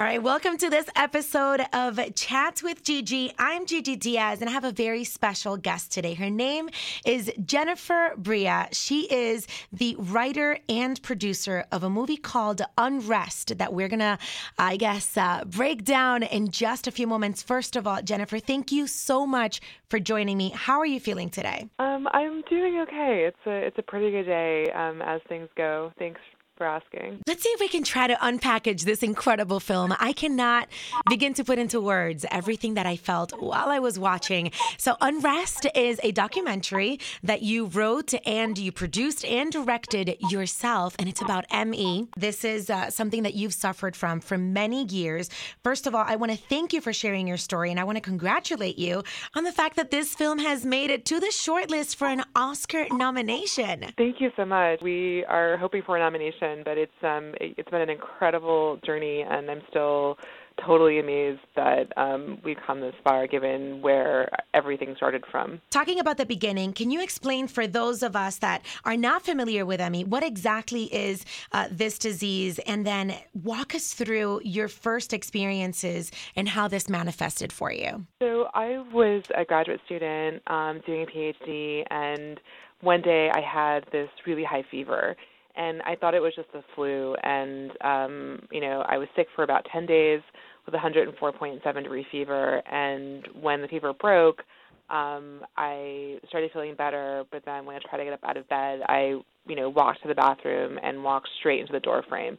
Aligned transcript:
All 0.00 0.06
right, 0.06 0.22
welcome 0.22 0.56
to 0.58 0.70
this 0.70 0.88
episode 0.94 1.60
of 1.72 1.98
Chats 2.14 2.62
with 2.62 2.84
Gigi. 2.84 3.32
I'm 3.36 3.66
Gigi 3.66 3.96
Diaz, 3.96 4.40
and 4.40 4.48
I 4.48 4.52
have 4.52 4.62
a 4.62 4.70
very 4.70 5.02
special 5.02 5.56
guest 5.56 5.90
today. 5.90 6.14
Her 6.14 6.30
name 6.30 6.70
is 7.04 7.32
Jennifer 7.44 8.12
Brea. 8.16 8.66
She 8.70 9.12
is 9.12 9.48
the 9.72 9.96
writer 9.98 10.60
and 10.68 11.02
producer 11.02 11.64
of 11.72 11.82
a 11.82 11.90
movie 11.90 12.16
called 12.16 12.62
Unrest 12.78 13.58
that 13.58 13.74
we're 13.74 13.88
gonna, 13.88 14.20
I 14.56 14.76
guess, 14.76 15.16
uh, 15.16 15.42
break 15.44 15.82
down 15.82 16.22
in 16.22 16.52
just 16.52 16.86
a 16.86 16.92
few 16.92 17.08
moments. 17.08 17.42
First 17.42 17.74
of 17.74 17.84
all, 17.84 18.00
Jennifer, 18.00 18.38
thank 18.38 18.70
you 18.70 18.86
so 18.86 19.26
much 19.26 19.60
for 19.88 19.98
joining 19.98 20.38
me. 20.38 20.50
How 20.54 20.78
are 20.78 20.86
you 20.86 21.00
feeling 21.00 21.28
today? 21.28 21.68
Um, 21.80 22.06
I'm 22.12 22.42
doing 22.42 22.78
okay. 22.82 23.24
It's 23.26 23.46
a 23.46 23.66
it's 23.66 23.78
a 23.78 23.82
pretty 23.82 24.12
good 24.12 24.26
day 24.26 24.70
um, 24.76 25.02
as 25.02 25.20
things 25.28 25.48
go. 25.56 25.92
Thanks 25.98 26.20
for 26.58 26.66
asking. 26.66 27.22
Let's 27.26 27.42
see 27.42 27.48
if 27.50 27.60
we 27.60 27.68
can 27.68 27.84
try 27.84 28.08
to 28.08 28.14
unpackage 28.16 28.82
this 28.82 29.02
incredible 29.02 29.60
film. 29.60 29.94
I 29.98 30.12
cannot 30.12 30.68
begin 31.08 31.32
to 31.34 31.44
put 31.44 31.58
into 31.58 31.80
words 31.80 32.26
everything 32.30 32.74
that 32.74 32.84
I 32.84 32.96
felt 32.96 33.32
while 33.40 33.68
I 33.70 33.78
was 33.78 33.98
watching. 33.98 34.50
So, 34.76 34.96
Unrest 35.00 35.66
is 35.74 36.00
a 36.02 36.10
documentary 36.10 36.98
that 37.22 37.42
you 37.42 37.66
wrote 37.66 38.12
and 38.26 38.58
you 38.58 38.72
produced 38.72 39.24
and 39.24 39.50
directed 39.50 40.16
yourself, 40.28 40.96
and 40.98 41.08
it's 41.08 41.22
about 41.22 41.46
ME. 41.66 42.08
This 42.16 42.44
is 42.44 42.68
uh, 42.68 42.90
something 42.90 43.22
that 43.22 43.34
you've 43.34 43.54
suffered 43.54 43.94
from 43.94 44.20
for 44.20 44.36
many 44.36 44.84
years. 44.86 45.30
First 45.62 45.86
of 45.86 45.94
all, 45.94 46.04
I 46.06 46.16
want 46.16 46.32
to 46.32 46.38
thank 46.38 46.72
you 46.72 46.80
for 46.80 46.92
sharing 46.92 47.28
your 47.28 47.36
story, 47.36 47.70
and 47.70 47.78
I 47.78 47.84
want 47.84 47.96
to 47.96 48.02
congratulate 48.02 48.78
you 48.78 49.04
on 49.36 49.44
the 49.44 49.52
fact 49.52 49.76
that 49.76 49.92
this 49.92 50.14
film 50.14 50.38
has 50.40 50.66
made 50.66 50.90
it 50.90 51.04
to 51.06 51.20
the 51.20 51.28
shortlist 51.28 51.94
for 51.94 52.08
an 52.08 52.24
Oscar 52.34 52.86
nomination. 52.90 53.86
Thank 53.96 54.20
you 54.20 54.30
so 54.36 54.44
much. 54.44 54.80
We 54.82 55.24
are 55.26 55.56
hoping 55.56 55.82
for 55.82 55.96
a 55.96 56.00
nomination 56.00 56.47
but 56.64 56.78
it's 56.78 56.92
um 57.02 57.34
it's 57.40 57.70
been 57.70 57.82
an 57.82 57.90
incredible 57.90 58.78
journey, 58.84 59.22
and 59.22 59.50
I'm 59.50 59.62
still 59.70 60.18
totally 60.64 60.98
amazed 60.98 61.40
that 61.56 61.96
um, 61.96 62.38
we've 62.44 62.58
come 62.66 62.80
this 62.80 62.94
far 63.04 63.26
given 63.26 63.80
where 63.80 64.28
everything 64.54 64.94
started 64.96 65.24
from. 65.30 65.60
Talking 65.70 65.98
about 66.00 66.16
the 66.16 66.26
beginning, 66.26 66.72
can 66.72 66.90
you 66.90 67.02
explain 67.02 67.48
for 67.48 67.66
those 67.66 68.02
of 68.02 68.16
us 68.16 68.38
that 68.38 68.62
are 68.84 68.96
not 68.96 69.22
familiar 69.24 69.64
with 69.64 69.80
ME, 69.90 70.04
what 70.04 70.22
exactly 70.22 70.84
is 70.84 71.24
uh, 71.52 71.68
this 71.70 71.98
disease? 71.98 72.58
And 72.60 72.86
then 72.86 73.14
walk 73.42 73.74
us 73.74 73.92
through 73.92 74.40
your 74.44 74.68
first 74.68 75.12
experiences 75.12 76.10
and 76.34 76.48
how 76.48 76.68
this 76.68 76.88
manifested 76.88 77.52
for 77.52 77.72
you. 77.72 78.06
So, 78.20 78.48
I 78.54 78.84
was 78.92 79.22
a 79.36 79.44
graduate 79.44 79.80
student 79.84 80.42
um, 80.48 80.80
doing 80.86 81.02
a 81.02 81.06
PhD, 81.06 81.84
and 81.90 82.40
one 82.80 83.02
day 83.02 83.30
I 83.32 83.40
had 83.40 83.84
this 83.92 84.08
really 84.26 84.44
high 84.44 84.64
fever 84.70 85.16
and 85.58 85.82
I 85.82 85.96
thought 85.96 86.14
it 86.14 86.22
was 86.22 86.32
just 86.34 86.50
the 86.52 86.62
flu. 86.74 87.14
And 87.22 87.72
um, 87.82 88.46
you 88.50 88.60
know, 88.60 88.84
I 88.88 88.96
was 88.96 89.08
sick 89.16 89.26
for 89.34 89.42
about 89.44 89.66
10 89.72 89.84
days 89.86 90.20
with 90.64 90.74
104.7 90.74 91.82
degree 91.82 92.06
fever. 92.10 92.62
And 92.70 93.26
when 93.40 93.60
the 93.60 93.68
fever 93.68 93.92
broke, 93.92 94.42
um, 94.88 95.42
I 95.56 96.18
started 96.28 96.50
feeling 96.52 96.74
better. 96.76 97.24
But 97.30 97.44
then 97.44 97.66
when 97.66 97.76
I 97.76 97.80
tried 97.88 97.98
to 97.98 98.04
get 98.04 98.12
up 98.14 98.24
out 98.24 98.36
of 98.38 98.48
bed, 98.48 98.80
I 98.88 99.20
you 99.46 99.56
know 99.56 99.68
walked 99.68 100.02
to 100.02 100.08
the 100.08 100.14
bathroom 100.14 100.78
and 100.82 101.04
walked 101.04 101.28
straight 101.40 101.60
into 101.60 101.72
the 101.72 101.80
door 101.80 102.04
frame. 102.08 102.38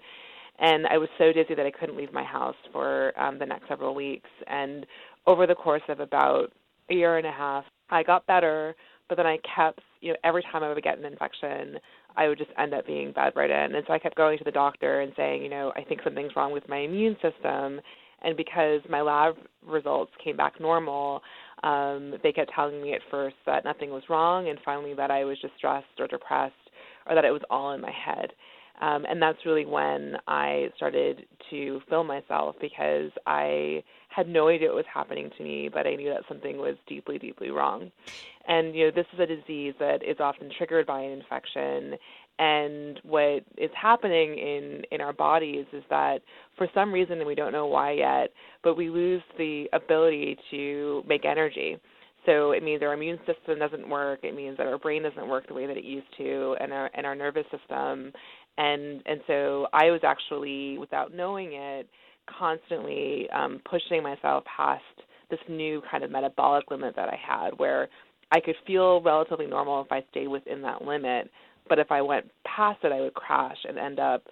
And 0.59 0.87
I 0.87 0.97
was 0.97 1.09
so 1.17 1.31
dizzy 1.31 1.55
that 1.55 1.65
I 1.65 1.71
couldn't 1.71 1.97
leave 1.97 2.11
my 2.11 2.23
house 2.23 2.55
for 2.71 3.17
um, 3.19 3.39
the 3.39 3.45
next 3.45 3.67
several 3.67 3.95
weeks. 3.95 4.29
And 4.47 4.85
over 5.25 5.47
the 5.47 5.55
course 5.55 5.81
of 5.87 5.99
about 6.01 6.51
a 6.89 6.95
year 6.95 7.17
and 7.17 7.25
a 7.25 7.31
half, 7.31 7.63
I 7.89 8.03
got 8.03 8.25
better, 8.27 8.75
but 9.07 9.15
then 9.15 9.25
I 9.25 9.37
kept, 9.55 9.79
you 10.01 10.11
know, 10.11 10.17
every 10.23 10.43
time 10.51 10.63
I 10.63 10.73
would 10.73 10.83
get 10.83 10.97
an 10.97 11.05
infection, 11.05 11.77
I 12.15 12.27
would 12.27 12.37
just 12.37 12.51
end 12.57 12.73
up 12.73 12.85
being 12.85 13.11
bedridden. 13.11 13.75
And 13.75 13.83
so 13.87 13.93
I 13.93 13.99
kept 13.99 14.15
going 14.15 14.37
to 14.37 14.43
the 14.43 14.51
doctor 14.51 15.01
and 15.01 15.13
saying, 15.15 15.43
you 15.43 15.49
know, 15.49 15.71
I 15.75 15.83
think 15.83 16.01
something's 16.03 16.35
wrong 16.35 16.51
with 16.51 16.67
my 16.67 16.77
immune 16.77 17.15
system. 17.21 17.79
And 18.21 18.35
because 18.35 18.81
my 18.89 19.01
lab 19.01 19.35
results 19.65 20.11
came 20.23 20.35
back 20.35 20.59
normal, 20.59 21.21
um, 21.63 22.15
they 22.21 22.31
kept 22.31 22.51
telling 22.53 22.81
me 22.81 22.93
at 22.93 23.01
first 23.09 23.35
that 23.45 23.63
nothing 23.63 23.91
was 23.91 24.03
wrong, 24.09 24.49
and 24.49 24.59
finally 24.65 24.93
that 24.93 25.11
I 25.11 25.23
was 25.23 25.39
just 25.41 25.53
stressed 25.57 25.87
or 25.99 26.07
depressed, 26.07 26.53
or 27.07 27.15
that 27.15 27.25
it 27.25 27.31
was 27.31 27.41
all 27.49 27.71
in 27.71 27.81
my 27.81 27.91
head. 27.91 28.31
Um, 28.81 29.05
and 29.09 29.21
that's 29.21 29.45
really 29.45 29.65
when 29.65 30.15
I 30.27 30.69
started 30.77 31.25
to 31.49 31.81
film 31.89 32.07
myself 32.07 32.55
because 32.61 33.11
I 33.25 33.83
had 34.09 34.27
no 34.27 34.47
idea 34.47 34.69
what 34.69 34.77
was 34.77 34.85
happening 34.93 35.29
to 35.37 35.43
me, 35.43 35.69
but 35.71 35.85
I 35.85 35.95
knew 35.95 36.09
that 36.09 36.23
something 36.27 36.57
was 36.57 36.75
deeply, 36.87 37.19
deeply 37.19 37.51
wrong. 37.51 37.91
And 38.47 38.73
you 38.75 38.85
know, 38.85 38.91
this 38.91 39.05
is 39.13 39.19
a 39.19 39.25
disease 39.25 39.73
that 39.79 40.03
is 40.03 40.17
often 40.19 40.49
triggered 40.57 40.87
by 40.87 41.01
an 41.01 41.11
infection. 41.11 41.95
And 42.39 42.99
what 43.03 43.43
is 43.57 43.69
happening 43.79 44.37
in 44.37 44.83
in 44.91 45.01
our 45.01 45.13
bodies 45.13 45.65
is 45.73 45.83
that 45.89 46.19
for 46.57 46.67
some 46.73 46.91
reason, 46.93 47.17
and 47.17 47.27
we 47.27 47.35
don't 47.35 47.51
know 47.51 47.67
why 47.67 47.91
yet, 47.91 48.31
but 48.63 48.75
we 48.77 48.89
lose 48.89 49.21
the 49.37 49.69
ability 49.73 50.37
to 50.51 51.03
make 51.05 51.25
energy. 51.25 51.77
So 52.25 52.51
it 52.51 52.63
means 52.63 52.83
our 52.83 52.93
immune 52.93 53.19
system 53.25 53.59
doesn't 53.59 53.87
work. 53.87 54.19
It 54.23 54.35
means 54.35 54.57
that 54.57 54.67
our 54.67 54.77
brain 54.77 55.03
doesn't 55.03 55.27
work 55.27 55.47
the 55.47 55.53
way 55.53 55.65
that 55.67 55.77
it 55.77 55.83
used 55.83 56.07
to, 56.17 56.55
and 56.59 56.71
our 56.71 56.89
and 56.93 57.05
our 57.05 57.15
nervous 57.15 57.45
system 57.51 58.11
and 58.59 59.01
and 59.05 59.21
so 59.25 59.67
I 59.73 59.85
was 59.89 60.01
actually, 60.03 60.77
without 60.77 61.13
knowing 61.13 61.53
it, 61.53 61.89
constantly 62.37 63.27
um, 63.33 63.61
pushing 63.69 64.03
myself 64.03 64.43
past 64.45 64.83
this 65.31 65.39
new 65.47 65.81
kind 65.89 66.03
of 66.03 66.11
metabolic 66.11 66.69
limit 66.69 66.95
that 66.95 67.07
I 67.07 67.17
had, 67.17 67.51
where 67.57 67.87
I 68.31 68.39
could 68.41 68.55
feel 68.67 69.01
relatively 69.01 69.47
normal 69.47 69.81
if 69.81 69.91
I 69.91 70.03
stayed 70.11 70.27
within 70.27 70.61
that 70.63 70.83
limit, 70.83 71.31
but 71.69 71.79
if 71.79 71.91
I 71.91 72.01
went 72.01 72.29
past 72.45 72.79
it, 72.83 72.91
I 72.91 72.99
would 72.99 73.13
crash 73.13 73.57
and 73.67 73.79
end 73.79 73.99
up 73.99 74.23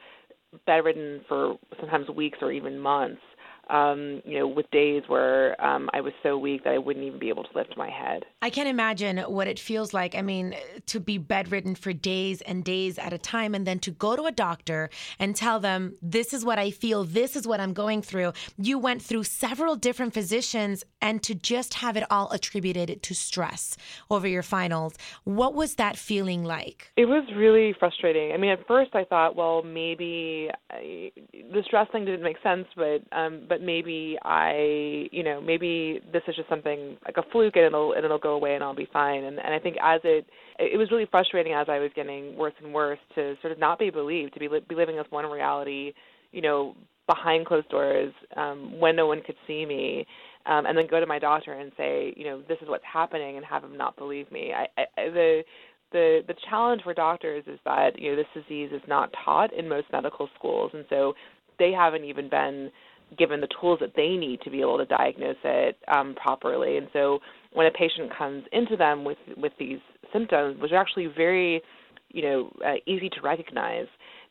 bedridden 0.65 1.21
for 1.27 1.55
sometimes 1.79 2.09
weeks 2.09 2.39
or 2.41 2.51
even 2.51 2.77
months 2.77 3.21
um, 3.69 4.21
you 4.25 4.39
know, 4.39 4.47
with 4.47 4.69
days 4.71 5.03
where 5.07 5.59
um, 5.63 5.89
I 5.93 6.01
was 6.01 6.13
so 6.23 6.37
weak 6.37 6.63
that 6.63 6.73
I 6.73 6.77
wouldn't 6.77 7.05
even 7.05 7.19
be 7.19 7.29
able 7.29 7.43
to 7.43 7.49
lift 7.55 7.77
my 7.77 7.89
head. 7.89 8.25
I 8.41 8.49
can't 8.49 8.69
imagine 8.69 9.17
what 9.19 9.47
it 9.47 9.59
feels 9.59 9.93
like. 9.93 10.15
I 10.15 10.21
mean, 10.21 10.55
to 10.87 10.99
be 10.99 11.17
bedridden 11.17 11.75
for 11.75 11.93
days 11.93 12.41
and 12.41 12.63
days 12.63 12.97
at 12.97 13.13
a 13.13 13.17
time, 13.17 13.55
and 13.55 13.65
then 13.65 13.79
to 13.79 13.91
go 13.91 14.15
to 14.15 14.23
a 14.23 14.31
doctor 14.31 14.89
and 15.19 15.35
tell 15.35 15.59
them, 15.59 15.95
this 16.01 16.33
is 16.33 16.45
what 16.45 16.59
I 16.59 16.71
feel, 16.71 17.03
this 17.03 17.35
is 17.35 17.47
what 17.47 17.59
I'm 17.59 17.73
going 17.73 18.01
through. 18.01 18.33
You 18.57 18.79
went 18.79 19.01
through 19.01 19.23
several 19.23 19.75
different 19.75 20.13
physicians, 20.13 20.83
and 21.01 21.21
to 21.23 21.35
just 21.35 21.75
have 21.75 21.97
it 21.97 22.03
all 22.09 22.31
attributed 22.31 23.03
to 23.03 23.13
stress 23.13 23.77
over 24.09 24.27
your 24.27 24.43
finals. 24.43 24.95
What 25.23 25.53
was 25.53 25.75
that 25.75 25.97
feeling 25.97 26.43
like? 26.43 26.91
It 26.95 27.05
was 27.05 27.23
really 27.35 27.73
frustrating. 27.77 28.31
I 28.31 28.37
mean, 28.37 28.51
at 28.51 28.65
first 28.67 28.95
I 28.95 29.03
thought, 29.03 29.35
well, 29.35 29.63
maybe 29.63 30.49
I, 30.71 31.11
the 31.33 31.63
stress 31.65 31.87
thing 31.91 32.05
didn't 32.05 32.23
make 32.23 32.37
sense, 32.41 32.67
but 32.75 33.01
um, 33.11 33.43
but 33.47 33.56
but 33.57 33.65
maybe 33.65 34.17
I, 34.23 35.07
you 35.11 35.23
know, 35.23 35.41
maybe 35.41 35.99
this 36.13 36.21
is 36.27 36.35
just 36.35 36.49
something 36.49 36.97
like 37.05 37.17
a 37.17 37.23
fluke 37.31 37.55
and 37.55 37.65
it'll 37.65 37.93
and 37.93 38.05
it'll 38.05 38.19
go 38.19 38.33
away 38.33 38.55
and 38.55 38.63
I'll 38.63 38.75
be 38.75 38.87
fine. 38.93 39.23
And 39.23 39.39
and 39.39 39.53
I 39.53 39.59
think 39.59 39.77
as 39.81 39.99
it 40.03 40.27
it 40.59 40.77
was 40.77 40.91
really 40.91 41.07
frustrating 41.09 41.53
as 41.53 41.67
I 41.69 41.79
was 41.79 41.89
getting 41.95 42.35
worse 42.37 42.53
and 42.63 42.73
worse 42.73 42.99
to 43.15 43.35
sort 43.41 43.51
of 43.51 43.59
not 43.59 43.79
be 43.79 43.89
believed, 43.89 44.33
to 44.33 44.39
be 44.39 44.47
be 44.47 44.75
living 44.75 44.97
with 44.97 45.07
one 45.09 45.25
reality, 45.25 45.93
you 46.31 46.41
know, 46.41 46.75
behind 47.07 47.45
closed 47.45 47.69
doors 47.69 48.13
um, 48.35 48.79
when 48.79 48.95
no 48.95 49.07
one 49.07 49.21
could 49.25 49.35
see 49.47 49.65
me. 49.65 50.05
Um, 50.45 50.65
and 50.65 50.77
then 50.77 50.87
go 50.89 51.01
to 51.01 51.05
my 51.05 51.19
doctor 51.19 51.53
and 51.53 51.73
say, 51.75 52.13
you 52.15 52.23
know, 52.23 52.41
this 52.47 52.57
is 52.61 52.69
what's 52.69 52.83
happening, 52.91 53.35
and 53.35 53.45
have 53.45 53.65
him 53.65 53.75
not 53.75 53.97
believe 53.97 54.31
me. 54.31 54.53
I, 54.53 54.67
I, 54.77 55.09
the 55.09 55.43
the 55.91 56.21
the 56.27 56.35
challenge 56.49 56.83
for 56.83 56.93
doctors 56.93 57.43
is 57.47 57.59
that 57.65 57.99
you 57.99 58.11
know 58.11 58.15
this 58.15 58.43
disease 58.43 58.69
is 58.71 58.81
not 58.87 59.13
taught 59.25 59.51
in 59.51 59.67
most 59.67 59.87
medical 59.91 60.29
schools, 60.37 60.71
and 60.73 60.85
so 60.89 61.13
they 61.59 61.71
haven't 61.71 62.05
even 62.05 62.29
been 62.29 62.71
given 63.17 63.39
the 63.39 63.47
tools 63.59 63.79
that 63.79 63.93
they 63.95 64.15
need 64.17 64.41
to 64.41 64.49
be 64.49 64.61
able 64.61 64.77
to 64.77 64.85
diagnose 64.85 65.37
it 65.43 65.77
um, 65.87 66.15
properly. 66.15 66.77
And 66.77 66.87
so 66.93 67.19
when 67.53 67.67
a 67.67 67.71
patient 67.71 68.11
comes 68.17 68.43
into 68.51 68.75
them 68.75 69.03
with 69.03 69.17
with 69.37 69.53
these 69.59 69.79
symptoms, 70.11 70.59
which 70.61 70.71
are 70.71 70.81
actually 70.81 71.07
very, 71.07 71.61
you 72.09 72.21
know, 72.21 72.51
uh, 72.65 72.75
easy 72.85 73.09
to 73.09 73.21
recognize, 73.21 73.87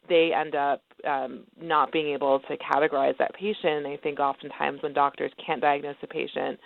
they 0.08 0.32
end 0.32 0.54
up 0.54 0.82
um, 1.06 1.44
not 1.60 1.92
being 1.92 2.12
able 2.12 2.40
to 2.40 2.56
categorize 2.58 3.16
that 3.18 3.34
patient. 3.34 3.86
I 3.86 3.98
think 4.02 4.20
oftentimes 4.20 4.82
when 4.82 4.92
doctors 4.92 5.32
can't 5.44 5.60
diagnose 5.60 5.96
a 6.02 6.06
patient, 6.06 6.58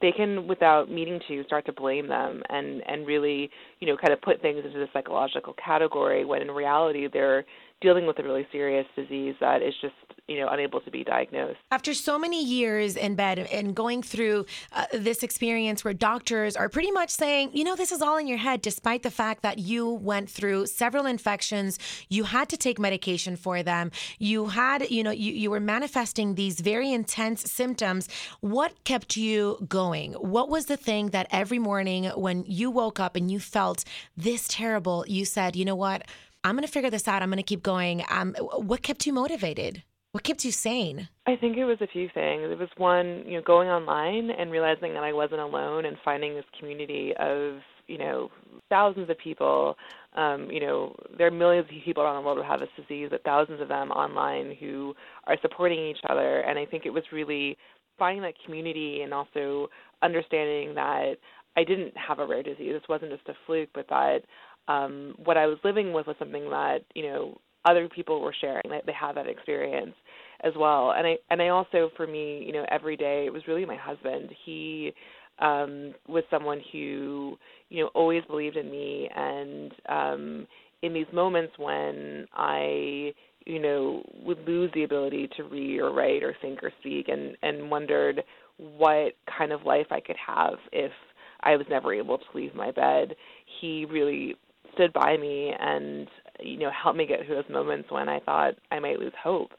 they 0.00 0.12
can, 0.12 0.46
without 0.46 0.90
meaning 0.90 1.20
to, 1.28 1.44
start 1.44 1.64
to 1.66 1.72
blame 1.72 2.08
them 2.08 2.42
and 2.50 2.82
and 2.86 3.06
really, 3.06 3.50
you 3.80 3.86
know, 3.86 3.96
kind 3.96 4.12
of 4.12 4.20
put 4.20 4.42
things 4.42 4.62
into 4.64 4.78
the 4.78 4.88
psychological 4.92 5.54
category 5.64 6.24
when 6.24 6.42
in 6.42 6.50
reality 6.50 7.08
they're 7.12 7.44
dealing 7.80 8.06
with 8.06 8.18
a 8.18 8.22
really 8.22 8.46
serious 8.52 8.86
disease 8.96 9.34
that 9.40 9.62
is 9.62 9.74
just 9.80 9.94
you 10.28 10.40
know 10.40 10.48
unable 10.48 10.80
to 10.80 10.90
be 10.90 11.04
diagnosed 11.04 11.58
after 11.70 11.92
so 11.92 12.18
many 12.18 12.42
years 12.42 12.96
in 12.96 13.14
bed 13.14 13.38
and 13.38 13.74
going 13.74 14.02
through 14.02 14.46
uh, 14.72 14.86
this 14.92 15.22
experience 15.22 15.84
where 15.84 15.92
doctors 15.94 16.56
are 16.56 16.68
pretty 16.68 16.90
much 16.90 17.10
saying 17.10 17.50
you 17.52 17.62
know 17.62 17.76
this 17.76 17.92
is 17.92 18.00
all 18.00 18.16
in 18.16 18.26
your 18.26 18.38
head 18.38 18.62
despite 18.62 19.02
the 19.02 19.10
fact 19.10 19.42
that 19.42 19.58
you 19.58 19.88
went 19.88 20.30
through 20.30 20.66
several 20.66 21.04
infections 21.06 21.78
you 22.08 22.24
had 22.24 22.48
to 22.48 22.56
take 22.56 22.78
medication 22.78 23.36
for 23.36 23.62
them 23.62 23.90
you 24.18 24.46
had 24.46 24.88
you 24.90 25.02
know 25.02 25.10
you, 25.10 25.32
you 25.32 25.50
were 25.50 25.60
manifesting 25.60 26.34
these 26.34 26.60
very 26.60 26.92
intense 26.92 27.50
symptoms 27.50 28.08
what 28.40 28.72
kept 28.84 29.16
you 29.16 29.58
going 29.68 30.12
what 30.14 30.48
was 30.48 30.66
the 30.66 30.76
thing 30.76 31.10
that 31.10 31.26
every 31.30 31.58
morning 31.58 32.04
when 32.16 32.44
you 32.46 32.70
woke 32.70 32.98
up 32.98 33.14
and 33.16 33.30
you 33.30 33.38
felt 33.38 33.84
this 34.16 34.48
terrible 34.48 35.04
you 35.06 35.24
said 35.24 35.54
you 35.54 35.64
know 35.64 35.76
what 35.76 36.02
I'm 36.46 36.56
going 36.56 36.66
to 36.66 36.70
figure 36.70 36.90
this 36.90 37.08
out. 37.08 37.22
I'm 37.22 37.30
going 37.30 37.38
to 37.38 37.42
keep 37.42 37.62
going. 37.62 38.04
Um, 38.10 38.34
what 38.34 38.82
kept 38.82 39.06
you 39.06 39.14
motivated? 39.14 39.82
What 40.14 40.22
kept 40.22 40.44
you 40.44 40.52
sane? 40.52 41.08
I 41.26 41.34
think 41.34 41.56
it 41.56 41.64
was 41.64 41.78
a 41.80 41.88
few 41.88 42.08
things. 42.14 42.44
It 42.44 42.56
was 42.56 42.68
one, 42.76 43.24
you 43.26 43.32
know, 43.32 43.42
going 43.44 43.68
online 43.68 44.30
and 44.30 44.52
realizing 44.52 44.94
that 44.94 45.02
I 45.02 45.12
wasn't 45.12 45.40
alone 45.40 45.86
and 45.86 45.96
finding 46.04 46.36
this 46.36 46.44
community 46.56 47.12
of, 47.18 47.54
you 47.88 47.98
know, 47.98 48.30
thousands 48.70 49.10
of 49.10 49.18
people. 49.18 49.76
Um, 50.14 50.48
you 50.52 50.60
know, 50.60 50.94
there 51.18 51.26
are 51.26 51.32
millions 51.32 51.66
of 51.68 51.84
people 51.84 52.04
around 52.04 52.22
the 52.22 52.24
world 52.24 52.38
who 52.38 52.44
have 52.44 52.60
this 52.60 52.68
disease, 52.76 53.08
but 53.10 53.24
thousands 53.24 53.60
of 53.60 53.66
them 53.66 53.90
online 53.90 54.54
who 54.60 54.94
are 55.26 55.36
supporting 55.42 55.80
each 55.84 55.98
other. 56.08 56.42
And 56.42 56.60
I 56.60 56.64
think 56.64 56.86
it 56.86 56.90
was 56.90 57.02
really 57.10 57.58
finding 57.98 58.22
that 58.22 58.34
community 58.46 59.00
and 59.02 59.12
also 59.12 59.66
understanding 60.00 60.76
that 60.76 61.14
I 61.56 61.64
didn't 61.64 61.92
have 61.96 62.20
a 62.20 62.26
rare 62.26 62.44
disease. 62.44 62.72
This 62.72 62.88
wasn't 62.88 63.10
just 63.10 63.28
a 63.28 63.34
fluke, 63.46 63.70
but 63.74 63.88
that 63.88 64.20
um, 64.68 65.16
what 65.24 65.36
I 65.36 65.48
was 65.48 65.58
living 65.64 65.92
with 65.92 66.06
was 66.06 66.14
something 66.20 66.48
that 66.50 66.82
you 66.94 67.02
know 67.02 67.40
other 67.64 67.88
people 67.88 68.20
were 68.20 68.34
sharing. 68.40 68.70
That 68.70 68.86
they 68.86 68.92
had 68.92 69.14
that 69.14 69.26
experience 69.26 69.94
as 70.42 70.52
well. 70.58 70.92
And 70.96 71.06
I 71.06 71.16
and 71.30 71.40
I 71.40 71.48
also, 71.48 71.90
for 71.96 72.06
me, 72.06 72.42
you 72.46 72.52
know, 72.52 72.64
every 72.70 72.96
day 72.96 73.24
it 73.26 73.32
was 73.32 73.42
really 73.46 73.64
my 73.64 73.76
husband. 73.76 74.30
He 74.44 74.92
um, 75.38 75.94
was 76.08 76.24
someone 76.30 76.60
who 76.72 77.36
you 77.68 77.82
know 77.82 77.90
always 77.94 78.22
believed 78.26 78.56
in 78.56 78.70
me, 78.70 79.08
and 79.14 79.72
um, 79.88 80.46
in 80.82 80.92
these 80.92 81.06
moments 81.12 81.54
when 81.58 82.26
I 82.34 83.12
you 83.46 83.60
know 83.60 84.02
would 84.22 84.46
lose 84.46 84.70
the 84.74 84.84
ability 84.84 85.28
to 85.36 85.44
read 85.44 85.80
or 85.80 85.92
write 85.92 86.22
or 86.22 86.36
think 86.40 86.62
or 86.62 86.72
speak, 86.80 87.08
and 87.08 87.36
and 87.42 87.70
wondered 87.70 88.22
what 88.56 89.14
kind 89.38 89.52
of 89.52 89.64
life 89.64 89.86
I 89.90 90.00
could 90.00 90.16
have 90.24 90.54
if 90.72 90.92
I 91.40 91.56
was 91.56 91.66
never 91.68 91.92
able 91.92 92.18
to 92.18 92.24
leave 92.34 92.54
my 92.54 92.70
bed. 92.70 93.14
He 93.60 93.84
really 93.84 94.36
stood 94.74 94.92
by 94.92 95.16
me 95.16 95.52
and 95.58 96.08
you 96.40 96.58
know 96.58 96.70
helped 96.70 96.98
me 96.98 97.06
get 97.06 97.24
through 97.26 97.36
those 97.36 97.50
moments 97.50 97.90
when 97.90 98.08
I 98.08 98.20
thought 98.20 98.54
I 98.70 98.78
might 98.78 98.98
lose 98.98 99.12
hope. 99.22 99.50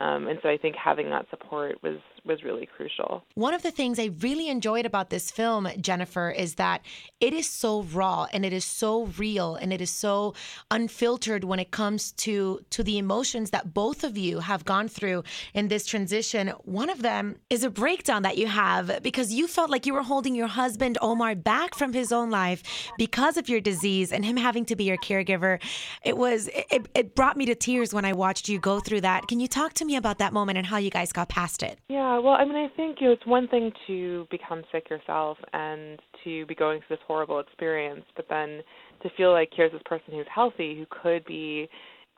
Um, 0.00 0.26
and 0.28 0.38
so 0.42 0.48
I 0.48 0.56
think 0.56 0.76
having 0.76 1.10
that 1.10 1.26
support 1.30 1.82
was 1.82 1.98
was 2.24 2.42
really 2.42 2.66
crucial. 2.66 3.24
One 3.34 3.54
of 3.54 3.62
the 3.62 3.70
things 3.70 3.98
I 3.98 4.10
really 4.20 4.48
enjoyed 4.48 4.86
about 4.86 5.10
this 5.10 5.30
film, 5.30 5.68
Jennifer, 5.80 6.30
is 6.30 6.54
that 6.54 6.82
it 7.20 7.32
is 7.32 7.48
so 7.48 7.82
raw 7.82 8.26
and 8.32 8.44
it 8.44 8.52
is 8.52 8.64
so 8.64 9.06
real 9.18 9.56
and 9.56 9.72
it 9.72 9.80
is 9.80 9.90
so 9.90 10.34
unfiltered 10.70 11.44
when 11.44 11.58
it 11.58 11.70
comes 11.70 12.12
to 12.12 12.60
to 12.70 12.82
the 12.82 12.98
emotions 12.98 13.50
that 13.50 13.74
both 13.74 14.04
of 14.04 14.16
you 14.16 14.40
have 14.40 14.64
gone 14.64 14.88
through 14.88 15.22
in 15.52 15.68
this 15.68 15.86
transition. 15.86 16.48
One 16.64 16.90
of 16.90 17.02
them 17.02 17.36
is 17.50 17.64
a 17.64 17.70
breakdown 17.70 18.22
that 18.22 18.38
you 18.38 18.46
have 18.46 19.00
because 19.02 19.32
you 19.32 19.46
felt 19.46 19.70
like 19.70 19.86
you 19.86 19.94
were 19.94 20.02
holding 20.02 20.34
your 20.34 20.46
husband 20.46 20.98
Omar 21.00 21.34
back 21.34 21.74
from 21.74 21.92
his 21.92 22.12
own 22.12 22.30
life 22.30 22.90
because 22.98 23.36
of 23.36 23.48
your 23.48 23.60
disease 23.60 24.12
and 24.12 24.24
him 24.24 24.36
having 24.36 24.64
to 24.66 24.76
be 24.76 24.84
your 24.84 24.96
caregiver. 24.98 25.60
It 26.02 26.16
was 26.16 26.48
it, 26.70 26.88
it 26.94 27.14
brought 27.14 27.36
me 27.36 27.46
to 27.46 27.54
tears 27.54 27.92
when 27.92 28.04
I 28.04 28.12
watched 28.12 28.48
you 28.48 28.58
go 28.58 28.80
through 28.80 29.02
that. 29.02 29.26
Can 29.28 29.40
you 29.40 29.48
talk 29.48 29.74
to 29.74 29.84
me 29.84 29.96
about 29.96 30.18
that 30.18 30.32
moment 30.32 30.58
and 30.58 30.66
how 30.66 30.78
you 30.78 30.90
guys 30.90 31.12
got 31.12 31.28
past 31.28 31.62
it? 31.62 31.78
Yeah, 31.88 32.13
Uh, 32.14 32.20
well, 32.20 32.34
I 32.34 32.44
mean, 32.44 32.56
I 32.56 32.68
think 32.76 32.98
you 33.00 33.08
know, 33.08 33.12
it's 33.12 33.26
one 33.26 33.48
thing 33.48 33.72
to 33.88 34.26
become 34.30 34.62
sick 34.70 34.88
yourself 34.88 35.36
and 35.52 35.98
to 36.22 36.46
be 36.46 36.54
going 36.54 36.80
through 36.86 36.96
this 36.96 37.04
horrible 37.06 37.40
experience, 37.40 38.04
but 38.14 38.26
then 38.28 38.60
to 39.02 39.10
feel 39.16 39.32
like 39.32 39.50
here's 39.54 39.72
this 39.72 39.82
person 39.84 40.12
who's 40.12 40.26
healthy 40.32 40.76
who 40.76 40.86
could 41.02 41.24
be 41.24 41.68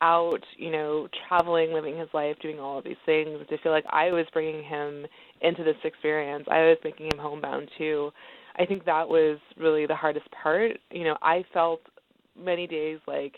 out, 0.02 0.40
you 0.58 0.70
know, 0.70 1.08
traveling, 1.26 1.72
living 1.72 1.96
his 1.96 2.08
life, 2.12 2.36
doing 2.42 2.60
all 2.60 2.78
of 2.78 2.84
these 2.84 2.96
things, 3.06 3.40
to 3.48 3.58
feel 3.58 3.72
like 3.72 3.86
I 3.90 4.10
was 4.10 4.26
bringing 4.34 4.62
him 4.62 5.06
into 5.40 5.64
this 5.64 5.76
experience. 5.82 6.44
I 6.50 6.58
was 6.66 6.76
making 6.84 7.06
him 7.06 7.18
homebound 7.18 7.70
too. 7.78 8.10
I 8.58 8.66
think 8.66 8.84
that 8.84 9.08
was 9.08 9.38
really 9.58 9.86
the 9.86 9.96
hardest 9.96 10.26
part. 10.42 10.72
You 10.90 11.04
know, 11.04 11.16
I 11.22 11.42
felt 11.54 11.80
many 12.38 12.66
days 12.66 12.98
like 13.06 13.36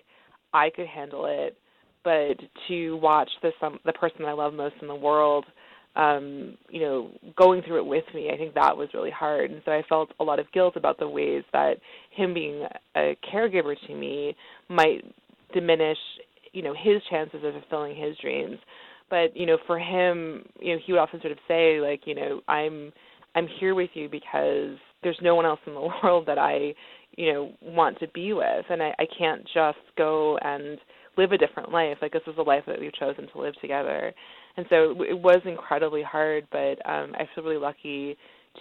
I 0.52 0.70
could 0.70 0.88
handle 0.88 1.26
it, 1.26 1.56
but 2.02 2.34
to 2.66 2.96
watch 2.96 3.31
the 3.43 3.52
some 3.61 3.78
the 3.84 3.93
person 3.93 4.25
I 4.25 4.32
love 4.32 4.54
most 4.54 4.75
in 4.82 4.88
the 4.88 4.94
world 4.94 5.44
um, 5.96 6.56
you 6.70 6.81
know, 6.81 7.11
going 7.37 7.62
through 7.62 7.79
it 7.79 7.87
with 7.87 8.05
me, 8.14 8.31
I 8.32 8.37
think 8.37 8.55
that 8.55 8.76
was 8.76 8.88
really 8.94 9.11
hard. 9.11 9.50
And 9.50 9.62
so 9.64 9.73
I 9.73 9.82
felt 9.88 10.11
a 10.20 10.25
lot 10.25 10.38
of 10.38 10.50
guilt 10.52 10.76
about 10.76 10.99
the 10.99 11.08
ways 11.08 11.43
that 11.52 11.75
him 12.14 12.35
being 12.35 12.67
a 12.96 13.17
caregiver 13.32 13.75
to 13.87 13.94
me 13.94 14.37
might 14.69 15.05
diminish, 15.52 15.99
you 16.52 16.62
know, 16.62 16.73
his 16.73 17.02
chances 17.11 17.40
of 17.44 17.52
fulfilling 17.55 17.96
his 17.96 18.17
dreams. 18.19 18.58
But, 19.11 19.37
you 19.37 19.46
know, 19.46 19.58
for 19.67 19.79
him, 19.79 20.44
you 20.61 20.75
know, 20.75 20.81
he 20.85 20.93
would 20.93 21.00
often 21.00 21.20
sort 21.20 21.32
of 21.32 21.38
say, 21.49 21.81
like, 21.81 22.02
you 22.05 22.14
know, 22.14 22.40
I'm 22.46 22.93
I'm 23.35 23.49
here 23.61 23.75
with 23.75 23.90
you 23.94 24.08
because 24.08 24.76
there's 25.02 25.19
no 25.23 25.35
one 25.35 25.46
else 25.46 25.61
in 25.67 25.75
the 25.75 25.81
world 26.02 26.26
that 26.26 26.38
I, 26.38 26.75
you 27.17 27.32
know, 27.32 27.52
want 27.62 27.99
to 28.00 28.08
be 28.08 28.32
with 28.32 28.64
and 28.69 28.82
I, 28.82 28.94
I 28.99 29.06
can't 29.19 29.43
just 29.55 29.79
go 29.96 30.38
and 30.38 30.79
live 31.17 31.32
a 31.32 31.38
different 31.38 31.73
life. 31.73 31.99
Like 32.00 32.12
this 32.12 32.23
is 32.26 32.35
a 32.38 32.43
life 32.43 32.64
that 32.67 32.81
we've 32.81 32.94
chosen 32.94 33.29
to 33.32 33.40
live 33.40 33.55
together 33.61 34.14
and 34.58 34.66
so 34.70 34.90
it 35.02 35.19
was 35.19 35.40
incredibly 35.44 36.02
hard. 36.02 36.46
But 36.50 36.84
um, 36.84 37.14
I 37.14 37.28
feel 37.34 37.44
really 37.44 37.56
lucky 37.56 38.16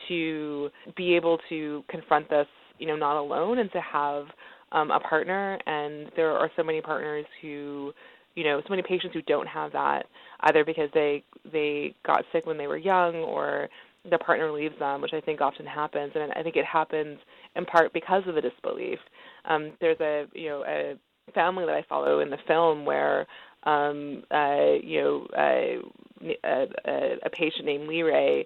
to 0.07 0.69
be 0.95 1.15
able 1.15 1.39
to 1.49 1.83
confront 1.89 2.29
this, 2.29 2.45
you 2.77 2.85
know, 2.85 2.95
not 2.95 3.19
alone, 3.19 3.57
and 3.57 3.71
to 3.71 3.81
have 3.81 4.25
um, 4.71 4.91
a 4.91 4.99
partner. 4.99 5.57
And 5.65 6.11
there 6.15 6.31
are 6.31 6.51
so 6.55 6.63
many 6.63 6.81
partners 6.81 7.25
who, 7.41 7.91
you 8.35 8.43
know, 8.43 8.61
so 8.61 8.69
many 8.69 8.83
patients 8.83 9.13
who 9.13 9.23
don't 9.23 9.47
have 9.47 9.71
that 9.71 10.05
either 10.41 10.63
because 10.63 10.89
they 10.93 11.23
they 11.51 11.95
got 12.05 12.23
sick 12.31 12.45
when 12.45 12.59
they 12.59 12.67
were 12.67 12.77
young 12.77 13.15
or 13.15 13.67
the 14.09 14.19
partner 14.19 14.51
leaves 14.51 14.77
them, 14.77 15.01
which 15.01 15.13
I 15.13 15.19
think 15.21 15.41
often 15.41 15.65
happens, 15.65 16.11
and 16.13 16.31
I 16.31 16.43
think 16.43 16.55
it 16.55 16.65
happens 16.65 17.17
in 17.55 17.65
part 17.65 17.91
because 17.91 18.21
of 18.27 18.35
the 18.35 18.41
disbelief. 18.41 18.99
Um, 19.45 19.71
there's 19.81 19.99
a 19.99 20.25
you 20.33 20.49
know 20.49 20.63
a 20.67 20.93
family 21.33 21.65
that 21.65 21.75
I 21.75 21.83
follow 21.87 22.19
in 22.19 22.29
the 22.29 22.37
film 22.47 22.85
where 22.85 23.27
um, 23.67 24.23
uh, 24.31 24.79
you 24.81 25.01
know, 25.01 25.27
uh, 25.37 26.29
a, 26.43 27.17
a 27.25 27.29
patient 27.29 27.65
named 27.65 27.89
Leeray, 27.89 28.45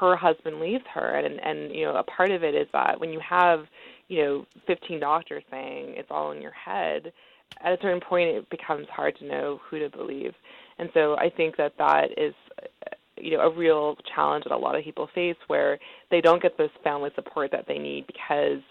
her 0.00 0.16
husband 0.16 0.60
leaves 0.60 0.84
her, 0.94 1.14
and 1.14 1.38
and 1.40 1.74
you 1.74 1.84
know, 1.84 1.94
a 1.94 2.02
part 2.02 2.30
of 2.30 2.42
it 2.42 2.54
is 2.54 2.66
that 2.72 2.98
when 2.98 3.10
you 3.12 3.20
have, 3.20 3.66
you 4.08 4.22
know, 4.22 4.46
15 4.66 5.00
doctors 5.00 5.44
saying 5.50 5.94
it's 5.96 6.10
all 6.10 6.32
in 6.32 6.40
your 6.40 6.52
head, 6.52 7.12
at 7.62 7.72
a 7.72 7.82
certain 7.82 8.00
point 8.00 8.30
it 8.30 8.50
becomes 8.50 8.86
hard 8.88 9.16
to 9.18 9.26
know 9.26 9.60
who 9.68 9.78
to 9.78 9.90
believe, 9.90 10.32
and 10.78 10.88
so 10.94 11.16
I 11.18 11.28
think 11.28 11.56
that 11.58 11.74
that 11.78 12.18
is 12.18 12.34
you 13.18 13.36
know 13.36 13.42
a 13.42 13.54
real 13.54 13.96
challenge 14.14 14.44
that 14.44 14.54
a 14.54 14.56
lot 14.56 14.74
of 14.74 14.82
people 14.82 15.08
face 15.14 15.36
where 15.48 15.78
they 16.10 16.22
don't 16.22 16.42
get 16.42 16.56
this 16.56 16.70
family 16.82 17.10
support 17.14 17.50
that 17.50 17.66
they 17.68 17.78
need 17.78 18.06
because 18.06 18.62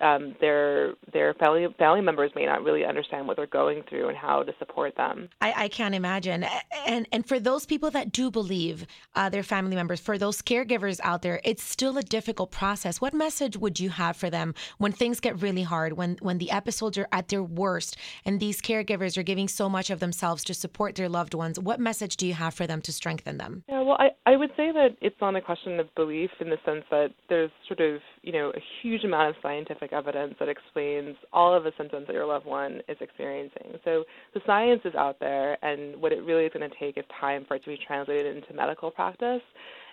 um, 0.00 0.34
their 0.40 0.94
their 1.12 1.34
family 1.34 1.66
family 1.78 2.00
members 2.00 2.30
may 2.34 2.46
not 2.46 2.62
really 2.62 2.84
understand 2.84 3.26
what 3.26 3.36
they're 3.36 3.46
going 3.46 3.82
through 3.88 4.08
and 4.08 4.16
how 4.16 4.42
to 4.42 4.52
support 4.58 4.96
them. 4.96 5.28
I, 5.40 5.64
I 5.64 5.68
can't 5.68 5.94
imagine. 5.94 6.44
And 6.86 7.06
and 7.12 7.26
for 7.26 7.38
those 7.38 7.66
people 7.66 7.90
that 7.90 8.12
do 8.12 8.30
believe 8.30 8.86
uh, 9.14 9.28
their 9.28 9.42
family 9.42 9.76
members, 9.76 10.00
for 10.00 10.18
those 10.18 10.42
caregivers 10.42 11.00
out 11.02 11.22
there, 11.22 11.40
it's 11.44 11.62
still 11.62 11.98
a 11.98 12.02
difficult 12.02 12.50
process. 12.50 13.00
What 13.00 13.14
message 13.14 13.56
would 13.56 13.78
you 13.78 13.90
have 13.90 14.16
for 14.16 14.30
them 14.30 14.54
when 14.78 14.92
things 14.92 15.20
get 15.20 15.40
really 15.40 15.62
hard, 15.62 15.94
when 15.94 16.18
when 16.20 16.38
the 16.38 16.50
episodes 16.50 16.98
are 16.98 17.08
at 17.12 17.28
their 17.28 17.42
worst, 17.42 17.96
and 18.24 18.40
these 18.40 18.60
caregivers 18.60 19.16
are 19.16 19.22
giving 19.22 19.48
so 19.48 19.68
much 19.68 19.90
of 19.90 20.00
themselves 20.00 20.44
to 20.44 20.54
support 20.54 20.94
their 20.96 21.08
loved 21.08 21.34
ones? 21.34 21.58
What 21.58 21.80
message 21.80 22.16
do 22.16 22.26
you 22.26 22.34
have 22.34 22.54
for 22.54 22.66
them 22.66 22.80
to 22.82 22.92
strengthen 22.92 23.38
them? 23.38 23.64
Yeah, 23.68 23.82
well, 23.82 23.96
I 23.98 24.10
I 24.26 24.36
would 24.36 24.50
say 24.56 24.72
that 24.72 24.96
it's 25.00 25.20
not 25.20 25.36
a 25.36 25.40
question 25.40 25.78
of 25.78 25.94
belief 25.94 26.30
in 26.40 26.50
the 26.50 26.58
sense 26.64 26.84
that 26.90 27.10
there's 27.28 27.50
sort 27.68 27.80
of 27.80 28.00
you 28.22 28.32
know 28.32 28.50
a 28.50 28.62
huge 28.82 29.04
amount 29.04 29.30
of 29.30 29.36
scientific 29.42 29.91
evidence 29.92 30.34
that 30.38 30.48
explains 30.48 31.16
all 31.32 31.54
of 31.54 31.64
the 31.64 31.72
symptoms 31.76 32.06
that 32.06 32.14
your 32.14 32.26
loved 32.26 32.46
one 32.46 32.80
is 32.88 32.96
experiencing. 33.00 33.74
So 33.84 34.04
the 34.34 34.40
science 34.46 34.80
is 34.84 34.94
out 34.94 35.18
there, 35.20 35.62
and 35.64 36.00
what 36.00 36.12
it 36.12 36.22
really 36.22 36.44
is 36.44 36.52
going 36.52 36.68
to 36.68 36.76
take 36.78 36.98
is 36.98 37.04
time 37.20 37.44
for 37.46 37.56
it 37.56 37.64
to 37.64 37.70
be 37.70 37.78
translated 37.86 38.36
into 38.36 38.54
medical 38.54 38.90
practice. 38.90 39.42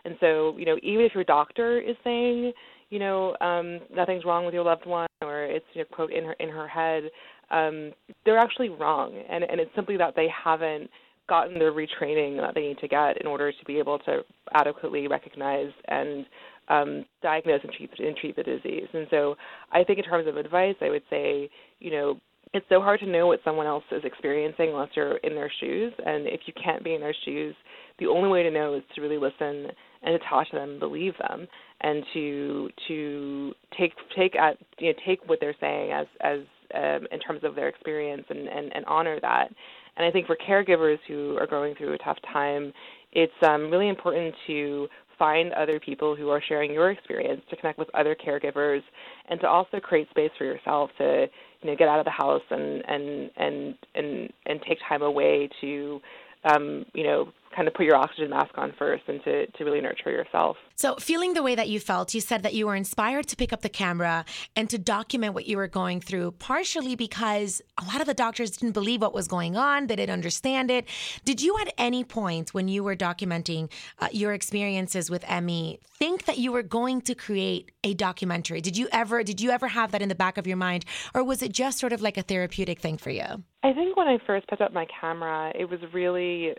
And 0.05 0.15
so, 0.19 0.55
you 0.57 0.65
know, 0.65 0.77
even 0.81 1.05
if 1.05 1.13
your 1.13 1.23
doctor 1.23 1.79
is 1.79 1.95
saying, 2.03 2.53
you 2.89 2.99
know, 2.99 3.35
um, 3.41 3.79
nothing's 3.93 4.25
wrong 4.25 4.45
with 4.45 4.53
your 4.53 4.63
loved 4.63 4.85
one, 4.85 5.07
or 5.21 5.43
it's 5.43 5.65
you 5.73 5.81
know, 5.81 5.87
quote 5.91 6.11
in 6.11 6.23
her 6.23 6.33
in 6.33 6.49
her 6.49 6.67
head, 6.67 7.03
um, 7.51 7.91
they're 8.25 8.39
actually 8.39 8.69
wrong, 8.69 9.13
and 9.29 9.43
and 9.43 9.59
it's 9.59 9.71
simply 9.75 9.97
that 9.97 10.15
they 10.15 10.27
haven't 10.43 10.89
gotten 11.27 11.59
the 11.59 11.65
retraining 11.65 12.37
that 12.37 12.55
they 12.55 12.61
need 12.61 12.79
to 12.79 12.87
get 12.87 13.21
in 13.21 13.27
order 13.27 13.51
to 13.51 13.65
be 13.65 13.77
able 13.77 13.99
to 13.99 14.21
adequately 14.55 15.07
recognize 15.07 15.71
and 15.87 16.25
um, 16.69 17.05
diagnose 17.21 17.61
and 17.63 17.71
treat 17.73 17.89
and 17.99 18.15
treat 18.17 18.35
the 18.35 18.43
disease. 18.43 18.87
And 18.93 19.07
so, 19.09 19.35
I 19.71 19.83
think 19.83 19.99
in 19.99 20.05
terms 20.05 20.27
of 20.27 20.37
advice, 20.37 20.75
I 20.81 20.89
would 20.89 21.03
say, 21.09 21.49
you 21.79 21.91
know, 21.91 22.19
it's 22.53 22.65
so 22.69 22.81
hard 22.81 22.99
to 23.01 23.05
know 23.05 23.27
what 23.27 23.39
someone 23.43 23.67
else 23.67 23.83
is 23.91 24.03
experiencing 24.03 24.69
unless 24.69 24.89
you're 24.95 25.17
in 25.17 25.35
their 25.35 25.51
shoes. 25.59 25.93
And 26.03 26.27
if 26.27 26.41
you 26.45 26.53
can't 26.61 26.83
be 26.83 26.95
in 26.95 27.01
their 27.01 27.15
shoes, 27.25 27.55
the 27.99 28.07
only 28.07 28.29
way 28.29 28.43
to 28.43 28.51
know 28.51 28.73
is 28.75 28.83
to 28.95 29.01
really 29.01 29.17
listen 29.17 29.67
and 30.01 30.19
to 30.19 30.29
talk 30.29 30.49
to 30.49 30.55
them, 30.55 30.79
believe 30.79 31.13
them, 31.27 31.47
and 31.81 32.03
to 32.13 32.69
to 32.87 33.53
take 33.77 33.93
take 34.17 34.35
at 34.35 34.57
you 34.79 34.87
know 34.87 34.99
take 35.05 35.27
what 35.27 35.39
they're 35.39 35.55
saying 35.59 35.91
as 35.91 36.07
as 36.21 36.39
um, 36.73 37.07
in 37.11 37.19
terms 37.19 37.41
of 37.43 37.55
their 37.55 37.67
experience 37.67 38.23
and, 38.29 38.47
and 38.47 38.73
and 38.73 38.85
honor 38.85 39.19
that. 39.21 39.49
And 39.97 40.05
I 40.05 40.11
think 40.11 40.27
for 40.27 40.37
caregivers 40.37 40.97
who 41.07 41.37
are 41.37 41.47
going 41.47 41.75
through 41.75 41.93
a 41.93 41.97
tough 41.97 42.17
time, 42.31 42.71
it's 43.11 43.33
um, 43.41 43.69
really 43.69 43.89
important 43.89 44.33
to 44.47 44.87
find 45.19 45.53
other 45.53 45.79
people 45.79 46.15
who 46.15 46.29
are 46.29 46.41
sharing 46.47 46.71
your 46.71 46.89
experience, 46.89 47.41
to 47.49 47.55
connect 47.57 47.77
with 47.77 47.89
other 47.93 48.15
caregivers, 48.15 48.81
and 49.29 49.39
to 49.41 49.47
also 49.47 49.79
create 49.79 50.09
space 50.09 50.31
for 50.37 50.45
yourself 50.45 50.89
to 50.97 51.27
you 51.61 51.69
know 51.69 51.75
get 51.75 51.87
out 51.87 51.99
of 51.99 52.05
the 52.05 52.11
house 52.11 52.41
and 52.49 52.83
and 52.87 53.29
and 53.37 53.75
and 53.93 54.33
and 54.47 54.61
take 54.67 54.79
time 54.87 55.01
away 55.01 55.49
to 55.61 55.99
um, 56.45 56.85
you 56.93 57.03
know 57.03 57.31
kind 57.59 57.67
of 57.67 57.73
put 57.73 57.85
your 57.85 57.97
oxygen 57.97 58.29
mask 58.29 58.57
on 58.57 58.73
first 58.79 59.03
and 59.07 59.21
to, 59.25 59.45
to 59.47 59.65
really 59.65 59.81
nurture 59.81 60.09
yourself. 60.09 60.55
So, 60.75 60.95
feeling 60.95 61.33
the 61.33 61.43
way 61.43 61.55
that 61.55 61.67
you 61.67 61.77
felt, 61.77 62.13
you 62.13 62.21
said 62.21 62.41
that 62.43 62.53
you 62.53 62.67
were 62.67 62.75
inspired 62.75 63.27
to 63.27 63.35
pick 63.35 63.51
up 63.51 63.63
the 63.63 63.69
camera 63.69 64.23
and 64.55 64.69
to 64.69 64.77
document 64.77 65.33
what 65.33 65.45
you 65.45 65.57
were 65.57 65.67
going 65.67 65.99
through, 65.99 66.31
partially 66.39 66.95
because 66.95 67.61
a 67.77 67.83
lot 67.83 67.99
of 67.99 68.07
the 68.07 68.13
doctors 68.13 68.51
didn't 68.51 68.71
believe 68.71 69.01
what 69.01 69.13
was 69.13 69.27
going 69.27 69.57
on, 69.57 69.87
they 69.87 69.97
didn't 69.97 70.13
understand 70.13 70.71
it. 70.71 70.87
Did 71.25 71.41
you 71.41 71.57
at 71.59 71.73
any 71.77 72.05
point 72.05 72.53
when 72.53 72.69
you 72.69 72.81
were 72.81 72.95
documenting 72.95 73.69
uh, 73.99 74.07
your 74.13 74.31
experiences 74.31 75.09
with 75.09 75.29
ME 75.43 75.81
think 75.95 76.23
that 76.25 76.37
you 76.37 76.53
were 76.53 76.63
going 76.63 77.01
to 77.01 77.13
create 77.13 77.71
a 77.83 77.93
documentary? 77.93 78.61
Did 78.61 78.77
you 78.77 78.87
ever 78.93 79.21
did 79.21 79.41
you 79.41 79.49
ever 79.49 79.67
have 79.67 79.91
that 79.91 80.01
in 80.01 80.07
the 80.07 80.15
back 80.15 80.37
of 80.37 80.47
your 80.47 80.55
mind 80.55 80.85
or 81.13 81.25
was 81.25 81.41
it 81.41 81.51
just 81.51 81.77
sort 81.77 81.91
of 81.91 82.01
like 82.01 82.17
a 82.17 82.21
therapeutic 82.21 82.79
thing 82.79 82.97
for 82.97 83.09
you? 83.09 83.43
I 83.63 83.73
think 83.73 83.97
when 83.97 84.07
I 84.07 84.17
first 84.25 84.47
picked 84.47 84.61
up 84.61 84.73
my 84.73 84.87
camera, 85.01 85.51
it 85.53 85.69
was 85.69 85.79
really 85.93 86.53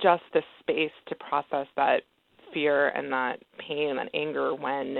just 0.00 0.22
the 0.32 0.42
space 0.60 0.92
to 1.08 1.14
process 1.16 1.66
that 1.76 2.02
fear 2.54 2.88
and 2.90 3.12
that 3.12 3.40
pain 3.58 3.98
and 3.98 4.08
anger 4.14 4.54
when 4.54 4.98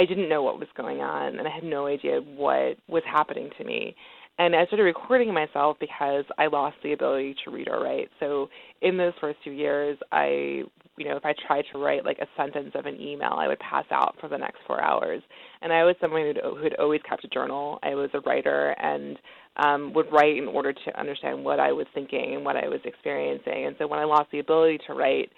I 0.00 0.04
didn't 0.04 0.28
know 0.28 0.42
what 0.42 0.58
was 0.58 0.68
going 0.76 1.00
on 1.00 1.38
and 1.38 1.46
I 1.46 1.50
had 1.50 1.64
no 1.64 1.86
idea 1.86 2.20
what 2.20 2.78
was 2.88 3.02
happening 3.06 3.50
to 3.58 3.64
me. 3.64 3.94
And 4.38 4.56
I 4.56 4.64
started 4.66 4.84
recording 4.84 5.32
myself 5.32 5.76
because 5.78 6.24
I 6.38 6.46
lost 6.46 6.76
the 6.82 6.94
ability 6.94 7.36
to 7.44 7.50
read 7.50 7.68
or 7.68 7.82
write. 7.82 8.08
So 8.18 8.48
in 8.80 8.96
those 8.96 9.12
first 9.20 9.38
two 9.44 9.50
years, 9.50 9.98
I, 10.10 10.62
you 10.96 11.08
know, 11.08 11.16
if 11.16 11.24
I 11.24 11.34
tried 11.46 11.64
to 11.72 11.78
write 11.78 12.04
like 12.04 12.18
a 12.18 12.26
sentence 12.36 12.72
of 12.74 12.86
an 12.86 13.00
email, 13.00 13.34
I 13.36 13.46
would 13.46 13.60
pass 13.60 13.84
out 13.90 14.16
for 14.20 14.28
the 14.28 14.38
next 14.38 14.58
four 14.66 14.82
hours. 14.82 15.22
And 15.60 15.72
I 15.72 15.84
was 15.84 15.96
someone 16.00 16.34
who 16.42 16.62
had 16.62 16.74
always 16.76 17.02
kept 17.08 17.24
a 17.24 17.28
journal. 17.28 17.78
I 17.82 17.94
was 17.94 18.10
a 18.14 18.20
writer 18.20 18.70
and 18.78 19.18
um, 19.56 19.92
would 19.92 20.10
write 20.10 20.38
in 20.38 20.48
order 20.48 20.72
to 20.72 20.98
understand 20.98 21.44
what 21.44 21.60
I 21.60 21.72
was 21.72 21.86
thinking 21.92 22.34
and 22.34 22.44
what 22.44 22.56
I 22.56 22.68
was 22.68 22.80
experiencing. 22.84 23.66
And 23.66 23.76
so 23.78 23.86
when 23.86 24.00
I 24.00 24.04
lost 24.04 24.30
the 24.32 24.38
ability 24.38 24.78
to 24.86 24.94
write, 24.94 25.30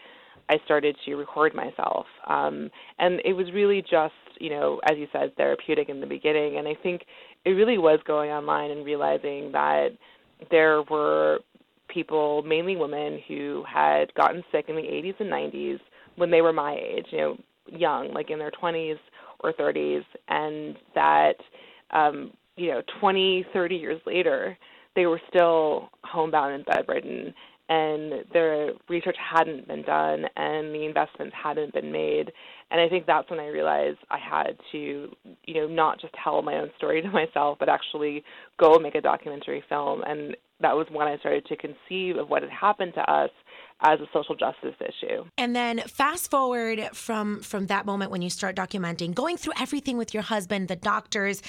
I 0.48 0.58
started 0.64 0.96
to 1.04 1.14
record 1.16 1.54
myself. 1.54 2.06
Um, 2.26 2.70
and 2.98 3.20
it 3.24 3.32
was 3.32 3.52
really 3.52 3.82
just, 3.82 4.14
you 4.38 4.50
know, 4.50 4.80
as 4.90 4.98
you 4.98 5.06
said, 5.12 5.34
therapeutic 5.36 5.88
in 5.88 6.00
the 6.00 6.06
beginning. 6.06 6.58
And 6.58 6.68
I 6.68 6.74
think 6.82 7.02
it 7.44 7.50
really 7.50 7.78
was 7.78 8.00
going 8.06 8.30
online 8.30 8.70
and 8.70 8.84
realizing 8.84 9.52
that 9.52 9.90
there 10.50 10.82
were 10.82 11.40
people, 11.88 12.42
mainly 12.42 12.76
women, 12.76 13.20
who 13.28 13.64
had 13.72 14.12
gotten 14.14 14.42
sick 14.50 14.66
in 14.68 14.76
the 14.76 14.82
80s 14.82 15.20
and 15.20 15.30
90s 15.30 15.78
when 16.16 16.30
they 16.30 16.42
were 16.42 16.52
my 16.52 16.74
age, 16.74 17.06
you 17.10 17.18
know, 17.18 17.36
young, 17.66 18.12
like 18.12 18.30
in 18.30 18.38
their 18.38 18.50
20s 18.50 18.98
or 19.40 19.52
30s, 19.52 20.04
and 20.28 20.76
that 20.94 21.34
um, 21.90 22.32
you 22.56 22.70
know, 22.70 22.82
20, 23.00 23.46
30 23.52 23.76
years 23.76 24.00
later, 24.06 24.56
they 24.94 25.06
were 25.06 25.20
still 25.28 25.90
homebound 26.04 26.54
and 26.54 26.64
bedridden, 26.66 27.34
and 27.68 28.24
their 28.32 28.72
research 28.88 29.16
hadn't 29.18 29.66
been 29.66 29.82
done, 29.82 30.24
and 30.36 30.74
the 30.74 30.84
investments 30.84 31.34
hadn't 31.40 31.72
been 31.72 31.90
made. 31.90 32.30
And 32.70 32.80
I 32.80 32.88
think 32.88 33.06
that's 33.06 33.30
when 33.30 33.40
I 33.40 33.46
realized 33.46 33.98
I 34.10 34.18
had 34.18 34.58
to, 34.72 35.10
you 35.46 35.54
know, 35.54 35.66
not 35.66 36.00
just 36.00 36.14
tell 36.22 36.42
my 36.42 36.54
own 36.56 36.70
story 36.76 37.00
to 37.02 37.08
myself, 37.08 37.58
but 37.58 37.68
actually 37.68 38.22
go 38.58 38.78
make 38.78 38.94
a 38.94 39.00
documentary 39.00 39.64
film. 39.68 40.02
And 40.06 40.36
that 40.60 40.76
was 40.76 40.86
when 40.90 41.08
I 41.08 41.18
started 41.18 41.46
to 41.46 41.56
conceive 41.56 42.16
of 42.16 42.28
what 42.28 42.42
had 42.42 42.50
happened 42.50 42.94
to 42.94 43.10
us 43.10 43.30
as 43.80 43.98
a 44.00 44.06
social 44.12 44.34
justice 44.34 44.74
issue. 44.80 45.24
And 45.36 45.54
then 45.54 45.80
fast 45.80 46.30
forward 46.30 46.88
from 46.92 47.40
from 47.40 47.66
that 47.66 47.86
moment 47.86 48.10
when 48.10 48.22
you 48.22 48.30
start 48.30 48.56
documenting, 48.56 49.14
going 49.14 49.36
through 49.36 49.54
everything 49.60 49.96
with 49.96 50.14
your 50.14 50.22
husband, 50.22 50.68
the 50.68 50.76
doctors, 50.76 51.42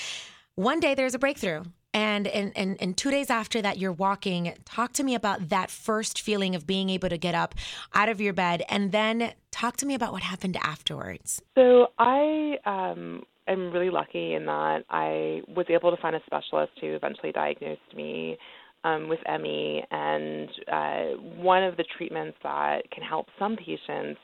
one 0.55 0.79
day 0.79 0.95
there's 0.95 1.13
a 1.13 1.19
breakthrough. 1.19 1.63
And, 1.95 2.27
and, 2.27 2.51
and, 2.57 2.75
and 2.81 2.97
two 2.97 3.09
days 3.09 3.29
after 3.29 3.61
that, 3.61 3.77
you're 3.77 3.93
walking. 3.93 4.53
Talk 4.65 4.91
to 4.93 5.03
me 5.03 5.15
about 5.15 5.47
that 5.47 5.71
first 5.71 6.21
feeling 6.21 6.53
of 6.53 6.67
being 6.67 6.89
able 6.89 7.07
to 7.07 7.17
get 7.17 7.33
up 7.33 7.55
out 7.93 8.09
of 8.09 8.19
your 8.19 8.33
bed. 8.33 8.63
And 8.67 8.91
then 8.91 9.31
talk 9.51 9.77
to 9.77 9.85
me 9.85 9.95
about 9.95 10.11
what 10.11 10.21
happened 10.21 10.57
afterwards. 10.61 11.41
So 11.55 11.87
I 11.97 12.57
um, 12.65 13.23
am 13.47 13.71
really 13.71 13.89
lucky 13.89 14.33
in 14.33 14.45
that 14.45 14.83
I 14.89 15.39
was 15.47 15.67
able 15.69 15.95
to 15.95 16.01
find 16.01 16.17
a 16.17 16.21
specialist 16.25 16.73
who 16.81 16.95
eventually 16.95 17.31
diagnosed 17.31 17.95
me 17.95 18.37
um, 18.83 19.07
with 19.07 19.19
ME. 19.39 19.81
And 19.89 20.49
uh, 20.69 21.03
one 21.37 21.63
of 21.63 21.77
the 21.77 21.85
treatments 21.97 22.37
that 22.43 22.91
can 22.91 23.03
help 23.03 23.27
some 23.39 23.55
patients 23.55 24.19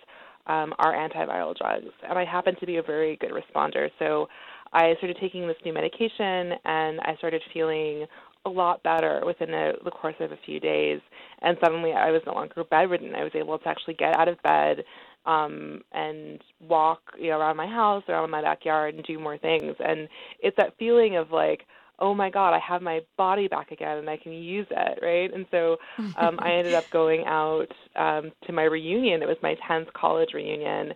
um, 0.46 0.74
are 0.78 0.94
antiviral 0.94 1.56
drugs. 1.58 1.94
And 2.08 2.20
I 2.20 2.26
happen 2.26 2.58
to 2.60 2.66
be 2.66 2.78
a 2.78 2.84
very 2.84 3.16
good 3.16 3.32
responder. 3.32 3.88
So 3.98 4.28
I 4.74 4.96
started 4.98 5.18
taking 5.20 5.48
this 5.48 5.58
new 5.66 5.74
medication 5.74 6.54
and 6.66 7.00
I 7.02 7.16
started 7.18 7.42
feeling 7.54 8.06
a 8.46 8.50
lot 8.50 8.82
better 8.84 9.22
within 9.26 9.52
the, 9.52 9.74
the 9.84 9.92
course 9.92 10.16
of 10.20 10.32
a 10.32 10.38
few 10.46 10.60
days. 10.60 11.00
And 11.42 11.58
suddenly 11.64 11.94
I 11.94 12.12
was 12.12 12.22
no 12.26 12.34
longer 12.34 12.64
bedridden. 12.64 13.14
I 13.16 13.24
was 13.24 13.34
able 13.36 13.58
to 13.60 13.68
actually 13.68 13.96
get 13.96 14.18
out 14.18 14.28
of 14.28 14.42
bed 14.44 14.84
um, 15.26 15.82
and 15.92 16.42
walk 16.68 17.02
you 17.20 17.30
know, 17.30 17.40
around 17.40 17.58
my 17.58 17.68
house, 17.68 18.04
around 18.10 18.30
my 18.32 18.42
backyard, 18.42 18.96
and 18.96 19.04
do 19.04 19.20
more 19.20 19.38
things. 19.38 19.76
And 19.80 20.08
it's 20.40 20.58
that 20.58 20.74
feeling 20.80 21.18
of 21.18 21.32
like, 21.32 21.66
oh 22.00 22.16
my 22.16 22.32
God, 22.32 22.54
I 22.54 22.60
have 22.60 22.82
my 22.82 23.02
body 23.16 23.48
back 23.48 23.72
again 23.72 24.00
and 24.00 24.10
I 24.10 24.18
can 24.18 24.32
use 24.34 24.66
it, 24.72 25.00
right? 25.04 25.32
And 25.32 25.46
so 25.52 25.78
um, 26.18 26.40
I 26.42 26.54
ended 26.54 26.74
up 26.74 26.90
going 26.92 27.26
out 27.28 27.68
um, 27.96 28.32
to 28.48 28.54
my 28.54 28.64
reunion. 28.64 29.22
It 29.22 29.28
was 29.28 29.38
my 29.44 29.56
10th 29.70 29.94
college 29.94 30.30
reunion 30.34 30.94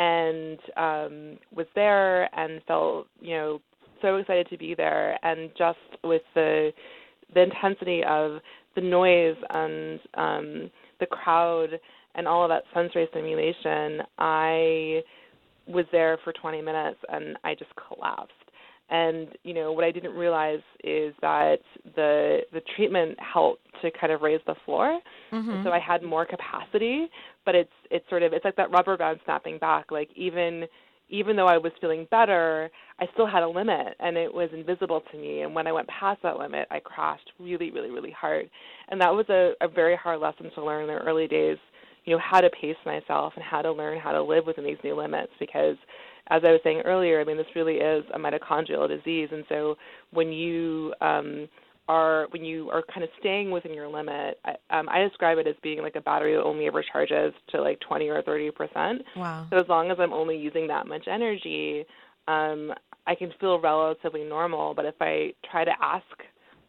and 0.00 0.58
um, 0.78 1.38
was 1.54 1.66
there 1.74 2.34
and 2.38 2.62
felt 2.66 3.06
you 3.20 3.36
know 3.36 3.60
so 4.00 4.16
excited 4.16 4.48
to 4.48 4.56
be 4.56 4.74
there 4.74 5.18
and 5.22 5.50
just 5.58 5.78
with 6.02 6.22
the 6.34 6.72
the 7.34 7.42
intensity 7.42 8.02
of 8.08 8.40
the 8.74 8.80
noise 8.80 9.36
and 9.50 10.00
um, 10.14 10.70
the 11.00 11.06
crowd 11.06 11.68
and 12.14 12.26
all 12.26 12.42
of 12.42 12.48
that 12.48 12.64
sensory 12.74 13.06
stimulation, 13.10 14.02
I 14.18 15.02
was 15.68 15.84
there 15.92 16.18
for 16.24 16.32
20 16.32 16.60
minutes 16.62 16.98
and 17.08 17.36
I 17.44 17.54
just 17.54 17.70
collapsed. 17.76 18.32
And 18.90 19.28
you 19.44 19.54
know 19.54 19.70
what 19.70 19.84
I 19.84 19.92
didn't 19.92 20.14
realize 20.14 20.58
is 20.82 21.14
that 21.20 21.58
the 21.94 22.40
the 22.52 22.60
treatment 22.74 23.16
helped 23.20 23.64
to 23.82 23.90
kind 23.92 24.12
of 24.12 24.20
raise 24.20 24.40
the 24.48 24.56
floor, 24.64 24.98
mm-hmm. 25.32 25.62
so 25.62 25.70
I 25.70 25.78
had 25.78 26.02
more 26.02 26.26
capacity. 26.26 27.08
But 27.44 27.54
it's 27.54 27.72
it's 27.90 28.08
sort 28.08 28.22
of 28.22 28.32
it's 28.32 28.44
like 28.44 28.56
that 28.56 28.70
rubber 28.70 28.96
band 28.96 29.20
snapping 29.24 29.58
back. 29.58 29.90
Like 29.90 30.10
even 30.16 30.66
even 31.08 31.36
though 31.36 31.48
I 31.48 31.58
was 31.58 31.72
feeling 31.80 32.06
better, 32.10 32.70
I 33.00 33.06
still 33.12 33.26
had 33.26 33.42
a 33.42 33.48
limit 33.48 33.96
and 33.98 34.16
it 34.16 34.32
was 34.32 34.48
invisible 34.52 35.02
to 35.10 35.18
me. 35.18 35.42
And 35.42 35.54
when 35.54 35.66
I 35.66 35.72
went 35.72 35.88
past 35.88 36.22
that 36.22 36.38
limit, 36.38 36.68
I 36.70 36.78
crashed 36.78 37.32
really, 37.40 37.70
really, 37.72 37.90
really 37.90 38.12
hard. 38.12 38.48
And 38.88 39.00
that 39.00 39.12
was 39.12 39.26
a, 39.28 39.52
a 39.60 39.68
very 39.68 39.96
hard 39.96 40.20
lesson 40.20 40.50
to 40.54 40.64
learn 40.64 40.82
in 40.82 40.86
the 40.88 41.02
early 41.02 41.26
days, 41.26 41.58
you 42.04 42.14
know, 42.14 42.22
how 42.22 42.40
to 42.40 42.48
pace 42.50 42.76
myself 42.86 43.32
and 43.34 43.44
how 43.44 43.60
to 43.60 43.72
learn 43.72 43.98
how 43.98 44.12
to 44.12 44.22
live 44.22 44.46
within 44.46 44.64
these 44.64 44.78
new 44.84 44.94
limits 44.96 45.32
because 45.40 45.76
as 46.28 46.42
I 46.44 46.52
was 46.52 46.60
saying 46.62 46.82
earlier, 46.84 47.20
I 47.20 47.24
mean, 47.24 47.36
this 47.36 47.46
really 47.56 47.76
is 47.76 48.04
a 48.14 48.18
mitochondrial 48.18 48.88
disease, 48.88 49.28
and 49.32 49.44
so 49.48 49.74
when 50.12 50.30
you 50.32 50.94
um, 51.00 51.48
are 51.90 52.28
when 52.30 52.44
you 52.44 52.70
are 52.70 52.82
kind 52.82 53.02
of 53.02 53.10
staying 53.18 53.50
within 53.50 53.74
your 53.74 53.88
limit, 53.88 54.38
I, 54.44 54.78
um, 54.78 54.88
I 54.88 55.00
describe 55.00 55.38
it 55.38 55.48
as 55.48 55.56
being 55.60 55.82
like 55.82 55.96
a 55.96 56.00
battery 56.00 56.34
that 56.34 56.42
only 56.42 56.66
ever 56.66 56.84
charges 56.92 57.34
to 57.48 57.60
like 57.60 57.80
20 57.80 58.08
or 58.08 58.22
30 58.22 58.50
percent. 58.52 59.02
Wow. 59.16 59.46
So 59.50 59.56
as 59.56 59.68
long 59.68 59.90
as 59.90 59.98
I'm 59.98 60.12
only 60.12 60.36
using 60.36 60.68
that 60.68 60.86
much 60.86 61.08
energy, 61.08 61.84
um, 62.28 62.72
I 63.06 63.16
can 63.16 63.32
feel 63.40 63.58
relatively 63.60 64.22
normal. 64.22 64.72
But 64.72 64.84
if 64.84 64.94
I 65.00 65.32
try 65.50 65.64
to 65.64 65.72
ask 65.82 66.04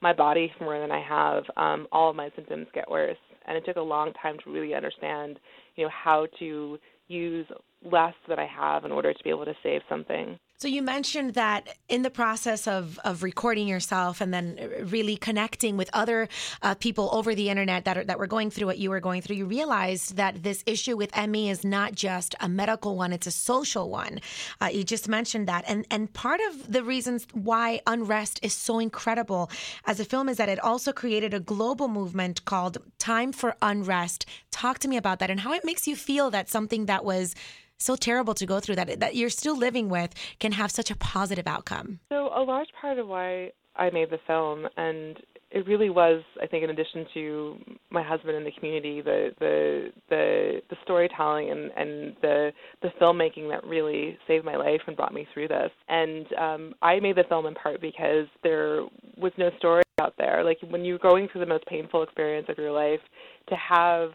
my 0.02 0.12
body 0.12 0.52
for 0.58 0.64
more 0.64 0.80
than 0.80 0.92
I 0.92 1.02
have, 1.02 1.44
um, 1.56 1.88
all 1.92 2.10
of 2.10 2.16
my 2.16 2.32
symptoms 2.36 2.66
get 2.74 2.90
worse. 2.90 3.18
And 3.48 3.56
it 3.56 3.64
took 3.66 3.76
a 3.76 3.82
long 3.82 4.14
time 4.14 4.38
to 4.44 4.52
really 4.52 4.74
understand, 4.74 5.40
you 5.76 5.84
know, 5.84 5.92
how 5.92 6.28
to 6.40 6.80
use 7.08 7.46
less 7.92 8.16
than 8.28 8.40
I 8.40 8.48
have 8.48 8.86
in 8.86 8.92
order 8.92 9.14
to 9.14 9.24
be 9.24 9.30
able 9.30 9.46
to 9.46 9.56
save 9.62 9.82
something. 9.88 10.40
So 10.62 10.68
you 10.68 10.84
mentioned 10.84 11.34
that 11.34 11.76
in 11.90 12.04
the 12.04 12.12
process 12.12 12.68
of, 12.68 13.00
of 13.04 13.24
recording 13.24 13.68
yourself 13.68 14.22
and 14.22 14.32
then 14.32 14.60
really 14.84 15.18
connecting 15.18 15.76
with 15.76 15.90
other 15.92 16.30
uh, 16.62 16.76
people 16.76 17.10
over 17.14 17.34
the 17.34 17.50
internet 17.50 17.86
that 17.86 17.98
are, 17.98 18.04
that 18.04 18.20
were 18.20 18.28
going 18.28 18.52
through 18.52 18.68
what 18.68 18.78
you 18.78 18.92
were 18.92 19.00
going 19.00 19.24
through, 19.24 19.38
you 19.38 19.48
realized 19.48 20.18
that 20.18 20.44
this 20.44 20.62
issue 20.68 20.96
with 20.96 21.18
ME 21.30 21.50
is 21.50 21.66
not 21.66 21.96
just 21.96 22.36
a 22.40 22.48
medical 22.48 22.96
one; 22.96 23.12
it's 23.12 23.26
a 23.26 23.32
social 23.32 23.90
one. 23.90 24.20
Uh, 24.62 24.68
you 24.68 24.84
just 24.84 25.10
mentioned 25.10 25.48
that, 25.48 25.64
and 25.68 25.84
and 25.90 26.14
part 26.14 26.40
of 26.52 26.72
the 26.72 26.84
reasons 26.84 27.26
why 27.34 27.82
Unrest 27.88 28.40
is 28.44 28.54
so 28.54 28.78
incredible 28.78 29.50
as 29.88 30.00
a 30.00 30.06
film 30.06 30.30
is 30.30 30.38
that 30.38 30.48
it 30.48 30.60
also 30.60 30.94
created 30.94 31.34
a 31.34 31.40
global 31.40 31.88
movement 31.88 32.46
called 32.46 32.78
Time 33.00 33.32
for 33.32 33.56
Unrest. 33.64 34.28
Talk 34.52 34.78
to 34.78 34.88
me 34.88 34.98
about 34.98 35.18
that 35.18 35.32
and 35.32 35.40
how 35.40 35.54
it 35.54 35.66
makes 35.66 35.88
you 35.88 35.96
feel 35.96 36.30
that 36.30 36.50
something 36.50 36.86
that 36.86 37.04
was 37.04 37.34
so 37.82 37.96
terrible 37.96 38.34
to 38.36 38.46
go 38.46 38.60
through 38.60 38.76
that 38.76 39.00
that 39.00 39.16
you're 39.16 39.30
still 39.30 39.58
living 39.58 39.90
with 39.90 40.14
can 40.40 40.54
have 40.54 40.72
such 40.72 40.92
a 40.92 40.96
positive 40.96 41.48
outcome. 41.48 42.00
So 42.10 42.30
a 42.34 42.44
large 42.44 42.70
part 42.80 43.00
of 43.00 43.08
why 43.08 43.52
I 43.76 43.90
made 43.90 44.10
the 44.10 44.20
film 44.28 44.68
and 44.78 45.18
it 45.52 45.68
really 45.68 45.90
was 45.90 46.24
I 46.42 46.48
think 46.48 46.64
in 46.64 46.70
addition 46.70 47.06
to 47.14 47.58
my 47.90 48.02
husband 48.02 48.38
and 48.38 48.46
the 48.46 48.52
community 48.52 49.02
the 49.02 49.32
the 49.40 49.92
the, 50.10 50.62
the 50.70 50.76
storytelling 50.84 51.52
and, 51.52 51.72
and 51.76 52.16
the 52.22 52.52
the 52.82 52.90
filmmaking 53.02 53.50
that 53.50 53.66
really 53.66 54.18
saved 54.28 54.46
my 54.46 54.56
life 54.56 54.82
and 54.88 54.96
brought 54.96 55.14
me 55.14 55.28
through 55.34 55.50
this 55.50 55.72
and 55.90 56.26
um 56.34 56.74
I 56.82 57.00
made 57.00 57.18
the 57.18 57.24
film 57.28 57.46
in 57.46 57.56
part 57.56 57.82
because 57.82 58.28
there 58.44 58.84
was 59.18 59.32
no 59.38 59.50
story 59.58 59.84
out 60.00 60.14
there 60.18 60.44
like 60.44 60.58
when 60.70 60.86
you're 60.86 61.00
going 61.00 61.28
through 61.32 61.42
the 61.42 61.48
most 61.48 61.66
painful 61.66 62.04
experience 62.04 62.48
of 62.50 62.58
your 62.58 62.72
life 62.72 63.02
to 63.50 63.56
have 63.56 64.12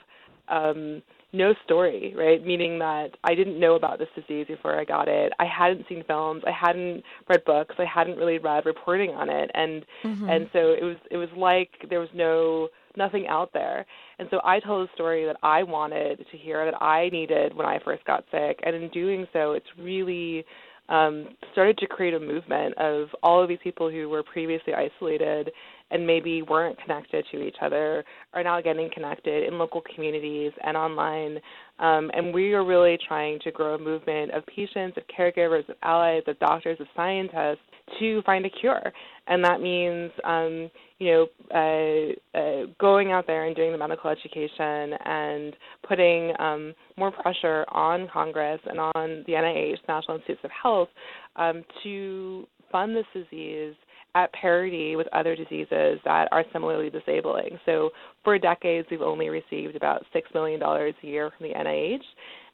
um 0.49 1.03
no 1.37 1.55
story, 1.65 2.15
right? 2.17 2.45
Meaning 2.45 2.79
that 2.79 3.11
I 3.25 3.35
didn't 3.35 3.61
know 3.61 3.75
about 3.75 3.99
this 3.99 4.09
disease 4.15 4.47
before 4.49 4.79
I 4.79 4.85
got 4.85 5.09
it. 5.09 5.33
I 5.39 5.45
hadn't 5.45 5.87
seen 5.89 6.05
films, 6.07 6.43
I 6.47 6.53
hadn't 6.53 7.03
read 7.29 7.45
books, 7.45 7.75
I 7.79 7.85
hadn't 7.85 8.17
really 8.17 8.39
read 8.39 8.67
reporting 8.67 9.11
on 9.11 9.29
it, 9.29 9.51
and 9.55 9.85
mm-hmm. 10.05 10.29
and 10.29 10.49
so 10.53 10.59
it 10.73 10.83
was 10.83 10.97
it 11.11 11.17
was 11.17 11.29
like 11.37 11.71
there 11.89 12.01
was 12.01 12.09
no 12.15 12.69
nothing 12.97 13.27
out 13.29 13.53
there. 13.53 13.85
And 14.19 14.29
so 14.31 14.41
I 14.45 14.61
told 14.61 14.89
a 14.89 14.93
story 14.95 15.27
that 15.27 15.37
I 15.43 15.63
wanted 15.63 16.25
to 16.31 16.37
hear, 16.39 16.65
that 16.65 16.83
I 16.83 17.11
needed 17.11 17.55
when 17.55 17.67
I 17.67 17.79
first 17.85 18.05
got 18.05 18.25
sick, 18.31 18.61
and 18.65 18.75
in 18.75 18.89
doing 18.91 19.27
so, 19.33 19.53
it's 19.53 19.67
really 19.79 20.45
um, 20.89 21.29
started 21.53 21.79
to 21.79 21.87
create 21.87 22.15
a 22.15 22.21
movement 22.21 22.77
of 22.79 23.09
all 23.23 23.43
of 23.43 23.49
these 23.49 23.59
people 23.63 23.91
who 23.91 24.09
were 24.09 24.23
previously 24.23 24.73
isolated 24.73 25.51
and 25.91 26.07
maybe 26.07 26.43
weren't 26.43 26.79
connected 26.81 27.25
to 27.31 27.43
each 27.43 27.57
other 27.63 28.05
are 28.33 28.43
now 28.43 28.61
getting 28.61 28.91
connected 28.93 29.47
in 29.47 29.59
local 29.59 29.83
communities 29.95 30.53
and 30.65 30.77
online. 30.77 31.39
Um, 31.79 32.11
and 32.15 32.33
we 32.35 32.55
are 32.55 32.65
really 32.65 32.99
trying 33.07 33.39
to 33.41 33.51
grow 33.51 33.75
a 33.75 33.79
movement 33.79 34.33
of 34.33 34.45
patients, 34.47 34.97
of 34.97 35.05
caregivers, 35.07 35.69
of 35.69 35.77
allies, 35.83 36.23
of 36.27 36.39
doctors, 36.39 36.79
of 36.81 36.87
scientists 36.97 37.61
to 38.01 38.23
find 38.23 38.45
a 38.47 38.51
cure. 38.51 38.93
And 39.29 39.45
that 39.45 39.61
means, 39.61 40.11
um, 40.25 40.71
you 40.99 41.13
know, 41.13 42.15
uh, 42.35 42.39
uh, 42.39 42.67
going 42.81 43.13
out 43.13 43.27
there 43.27 43.45
and 43.45 43.55
doing 43.55 43.73
the 43.73 43.79
medical 43.79 44.11
education 44.11 44.99
and 45.05 45.55
putting 45.87 46.33
um, 46.41 46.75
more 46.97 47.13
pressure 47.13 47.65
on 47.69 48.09
Congress 48.13 48.61
and 48.67 48.81
on 48.81 49.25
the 49.27 49.33
NIH, 49.33 49.77
National 49.89 50.17
Institutes 50.17 50.41
of 50.45 50.51
Health, 50.51 50.89
um, 51.37 51.63
to 51.83 52.47
fund 52.73 52.97
this 52.97 53.07
disease 53.15 53.75
at 54.17 54.33
parity 54.33 54.97
with 54.97 55.07
other 55.13 55.37
diseases 55.37 56.01
that 56.05 56.29
are 56.33 56.45
similarly 56.53 56.89
disabling. 56.89 57.59
So 57.67 57.91
for 58.25 58.39
decades, 58.39 58.89
we've 58.91 59.03
only 59.03 59.29
received 59.29 59.77
about 59.77 60.05
$6 60.15 60.23
million 60.33 60.61
a 60.63 61.07
year 61.07 61.31
from 61.37 61.49
the 61.49 61.55
NIH. 61.55 62.03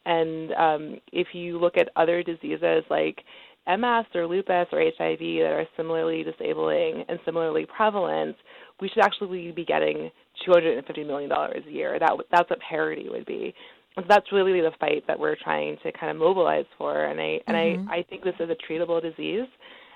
And 0.05 0.53
um, 0.55 1.01
if 1.13 1.29
you 1.33 1.61
look 1.61 1.77
at 1.77 1.89
other 1.95 2.25
diseases 2.25 2.83
like 2.91 3.23
MS 3.69 4.07
or 4.17 4.27
lupus 4.27 4.67
or 4.73 4.81
HIV 4.81 5.21
that 5.21 5.53
are 5.53 5.67
similarly 5.77 6.25
disabling 6.25 7.05
and 7.09 7.21
similarly 7.25 7.65
prevalent, 7.75 8.35
we 8.81 8.89
should 8.89 9.05
actually 9.05 9.53
be 9.53 9.65
getting 9.65 10.11
$250 10.49 11.07
million 11.07 11.31
a 11.31 11.71
year. 11.71 11.97
That 12.01 12.13
that's 12.33 12.51
what 12.51 12.59
parity 12.69 13.09
would 13.09 13.25
be. 13.25 13.55
And 13.97 14.05
so 14.05 14.09
that's 14.09 14.33
really 14.33 14.61
the 14.61 14.73
fight 14.81 15.05
that 15.07 15.19
we're 15.19 15.37
trying 15.37 15.77
to 15.85 15.93
kind 15.93 16.11
of 16.11 16.17
mobilize 16.17 16.65
for. 16.77 17.05
And 17.05 17.21
I 17.21 17.39
and 17.47 17.57
mm-hmm. 17.57 17.89
I, 17.89 17.99
I 17.99 18.03
think 18.03 18.25
this 18.25 18.35
is 18.41 18.51
a 18.51 18.73
treatable 18.73 19.01
disease. 19.01 19.47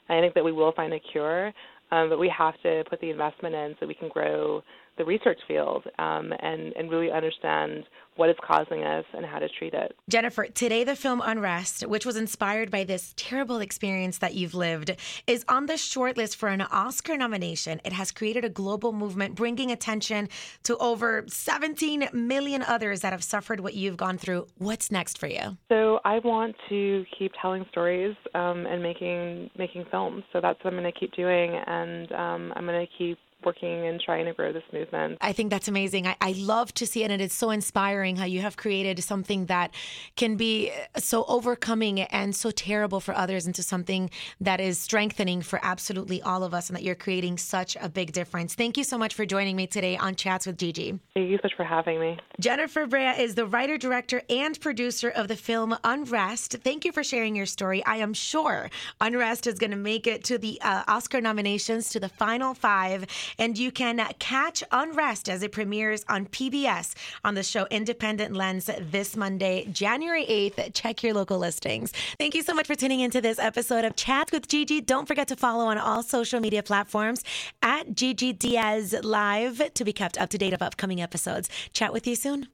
I 0.08 0.20
think 0.20 0.34
that 0.34 0.44
we 0.44 0.52
will 0.52 0.72
find 0.72 0.92
a 0.92 1.00
cure, 1.00 1.52
um, 1.90 2.08
but 2.08 2.18
we 2.18 2.28
have 2.36 2.54
to 2.62 2.84
put 2.88 3.00
the 3.00 3.10
investment 3.10 3.54
in 3.54 3.74
so 3.78 3.86
we 3.86 3.94
can 3.94 4.08
grow 4.08 4.62
the 4.98 5.04
research 5.04 5.38
field 5.46 5.84
um, 5.98 6.32
and, 6.40 6.72
and 6.74 6.90
really 6.90 7.10
understand 7.10 7.84
what 8.16 8.30
is 8.30 8.36
causing 8.42 8.82
us 8.82 9.04
and 9.12 9.24
how 9.24 9.38
to 9.38 9.48
treat 9.48 9.74
it. 9.74 9.94
Jennifer, 10.08 10.46
today 10.46 10.84
the 10.84 10.96
film 10.96 11.22
Unrest, 11.24 11.86
which 11.86 12.06
was 12.06 12.16
inspired 12.16 12.70
by 12.70 12.84
this 12.84 13.12
terrible 13.16 13.60
experience 13.60 14.18
that 14.18 14.34
you've 14.34 14.54
lived, 14.54 14.96
is 15.26 15.44
on 15.48 15.66
the 15.66 15.74
shortlist 15.74 16.36
for 16.36 16.48
an 16.48 16.62
Oscar 16.62 17.16
nomination. 17.16 17.80
It 17.84 17.92
has 17.92 18.10
created 18.10 18.44
a 18.44 18.48
global 18.48 18.92
movement 18.92 19.34
bringing 19.34 19.70
attention 19.70 20.28
to 20.64 20.76
over 20.78 21.24
17 21.28 22.08
million 22.12 22.62
others 22.62 23.00
that 23.00 23.12
have 23.12 23.22
suffered 23.22 23.60
what 23.60 23.74
you've 23.74 23.96
gone 23.96 24.18
through. 24.18 24.46
What's 24.58 24.90
next 24.90 25.18
for 25.18 25.26
you? 25.26 25.56
So 25.68 26.00
I 26.04 26.18
want 26.20 26.56
to 26.70 27.04
keep 27.18 27.32
telling 27.40 27.66
stories 27.70 28.16
um, 28.34 28.66
and 28.66 28.82
making 28.82 29.50
making 29.58 29.84
films. 29.90 30.24
So 30.32 30.40
that's 30.40 30.62
what 30.64 30.72
I'm 30.72 30.80
going 30.80 30.92
to 30.92 30.98
keep 30.98 31.12
doing, 31.12 31.54
and 31.66 32.10
um, 32.12 32.52
I'm 32.56 32.66
going 32.66 32.86
to 32.86 32.92
keep 32.98 33.18
working 33.44 33.86
and 33.86 34.00
trying 34.00 34.24
to 34.24 34.32
grow 34.32 34.52
this 34.52 34.64
movement. 34.72 35.18
I 35.20 35.32
think 35.32 35.50
that's 35.50 35.68
amazing. 35.68 36.06
I, 36.06 36.16
I 36.20 36.32
love 36.32 36.74
to 36.74 36.86
see 36.86 37.04
it, 37.04 37.10
and 37.10 37.22
it's 37.22 37.34
so 37.34 37.50
inspiring 37.50 38.16
how 38.16 38.24
you 38.24 38.40
have 38.40 38.56
created 38.56 39.02
something 39.02 39.46
that 39.46 39.72
can 40.16 40.36
be 40.36 40.72
so 40.96 41.24
overcoming 41.28 42.00
and 42.00 42.34
so 42.34 42.50
terrible 42.50 43.00
for 43.00 43.14
others 43.14 43.46
into 43.46 43.62
something 43.62 44.10
that 44.40 44.60
is 44.60 44.78
strengthening 44.78 45.42
for 45.42 45.60
absolutely 45.62 46.20
all 46.22 46.42
of 46.42 46.54
us, 46.54 46.68
and 46.68 46.76
that 46.76 46.82
you're 46.82 46.94
creating 46.94 47.38
such 47.38 47.76
a 47.80 47.88
big 47.88 48.12
difference. 48.12 48.54
Thank 48.54 48.76
you 48.76 48.84
so 48.84 48.98
much 48.98 49.14
for 49.14 49.24
joining 49.24 49.54
me 49.54 49.66
today 49.66 49.96
on 49.96 50.16
Chats 50.16 50.46
with 50.46 50.58
Gigi. 50.58 50.98
Thank 51.14 51.30
you 51.30 51.36
so 51.36 51.42
much 51.44 51.54
for 51.54 51.64
having 51.64 52.00
me. 52.00 52.18
Jennifer 52.40 52.86
Brea 52.86 53.10
is 53.18 53.34
the 53.34 53.46
writer, 53.46 53.78
director, 53.78 54.22
and 54.28 54.58
producer 54.60 55.10
of 55.10 55.28
the 55.28 55.36
film 55.36 55.76
Unrest. 55.84 56.56
Thank 56.64 56.84
you 56.84 56.92
for 56.92 57.04
sharing 57.04 57.36
your 57.36 57.46
story. 57.46 57.84
I 57.84 57.96
am 57.96 58.12
sure 58.14 58.70
Unrest 59.00 59.46
is 59.46 59.58
going 59.58 59.70
to 59.70 59.76
make 59.76 60.06
it 60.06 60.24
to 60.24 60.38
the 60.38 60.60
uh, 60.62 60.82
Oscar 60.88 61.20
nominations 61.20 61.90
to 61.90 62.00
the 62.00 62.08
final 62.08 62.54
five 62.54 63.06
and 63.38 63.58
you 63.58 63.70
can 63.70 63.98
catch 64.18 64.62
Unrest 64.70 65.28
as 65.28 65.42
it 65.42 65.52
premieres 65.52 66.04
on 66.08 66.26
PBS 66.26 66.94
on 67.24 67.34
the 67.34 67.42
show 67.42 67.66
Independent 67.70 68.34
Lens 68.34 68.70
this 68.80 69.16
Monday, 69.16 69.68
January 69.72 70.24
8th. 70.26 70.74
Check 70.74 71.02
your 71.02 71.14
local 71.14 71.38
listings. 71.38 71.92
Thank 72.18 72.34
you 72.34 72.42
so 72.42 72.54
much 72.54 72.66
for 72.66 72.74
tuning 72.74 73.00
into 73.00 73.20
this 73.20 73.38
episode 73.38 73.84
of 73.84 73.96
Chats 73.96 74.32
with 74.32 74.48
Gigi. 74.48 74.80
Don't 74.80 75.06
forget 75.06 75.28
to 75.28 75.36
follow 75.36 75.66
on 75.66 75.78
all 75.78 76.02
social 76.02 76.40
media 76.40 76.62
platforms 76.62 77.22
at 77.62 77.94
Gigi 77.94 78.32
Diaz 78.32 78.94
Live 79.02 79.72
to 79.74 79.84
be 79.84 79.92
kept 79.92 80.18
up 80.18 80.30
to 80.30 80.38
date 80.38 80.52
of 80.52 80.62
upcoming 80.62 81.00
episodes. 81.00 81.48
Chat 81.72 81.92
with 81.92 82.06
you 82.06 82.14
soon. 82.14 82.48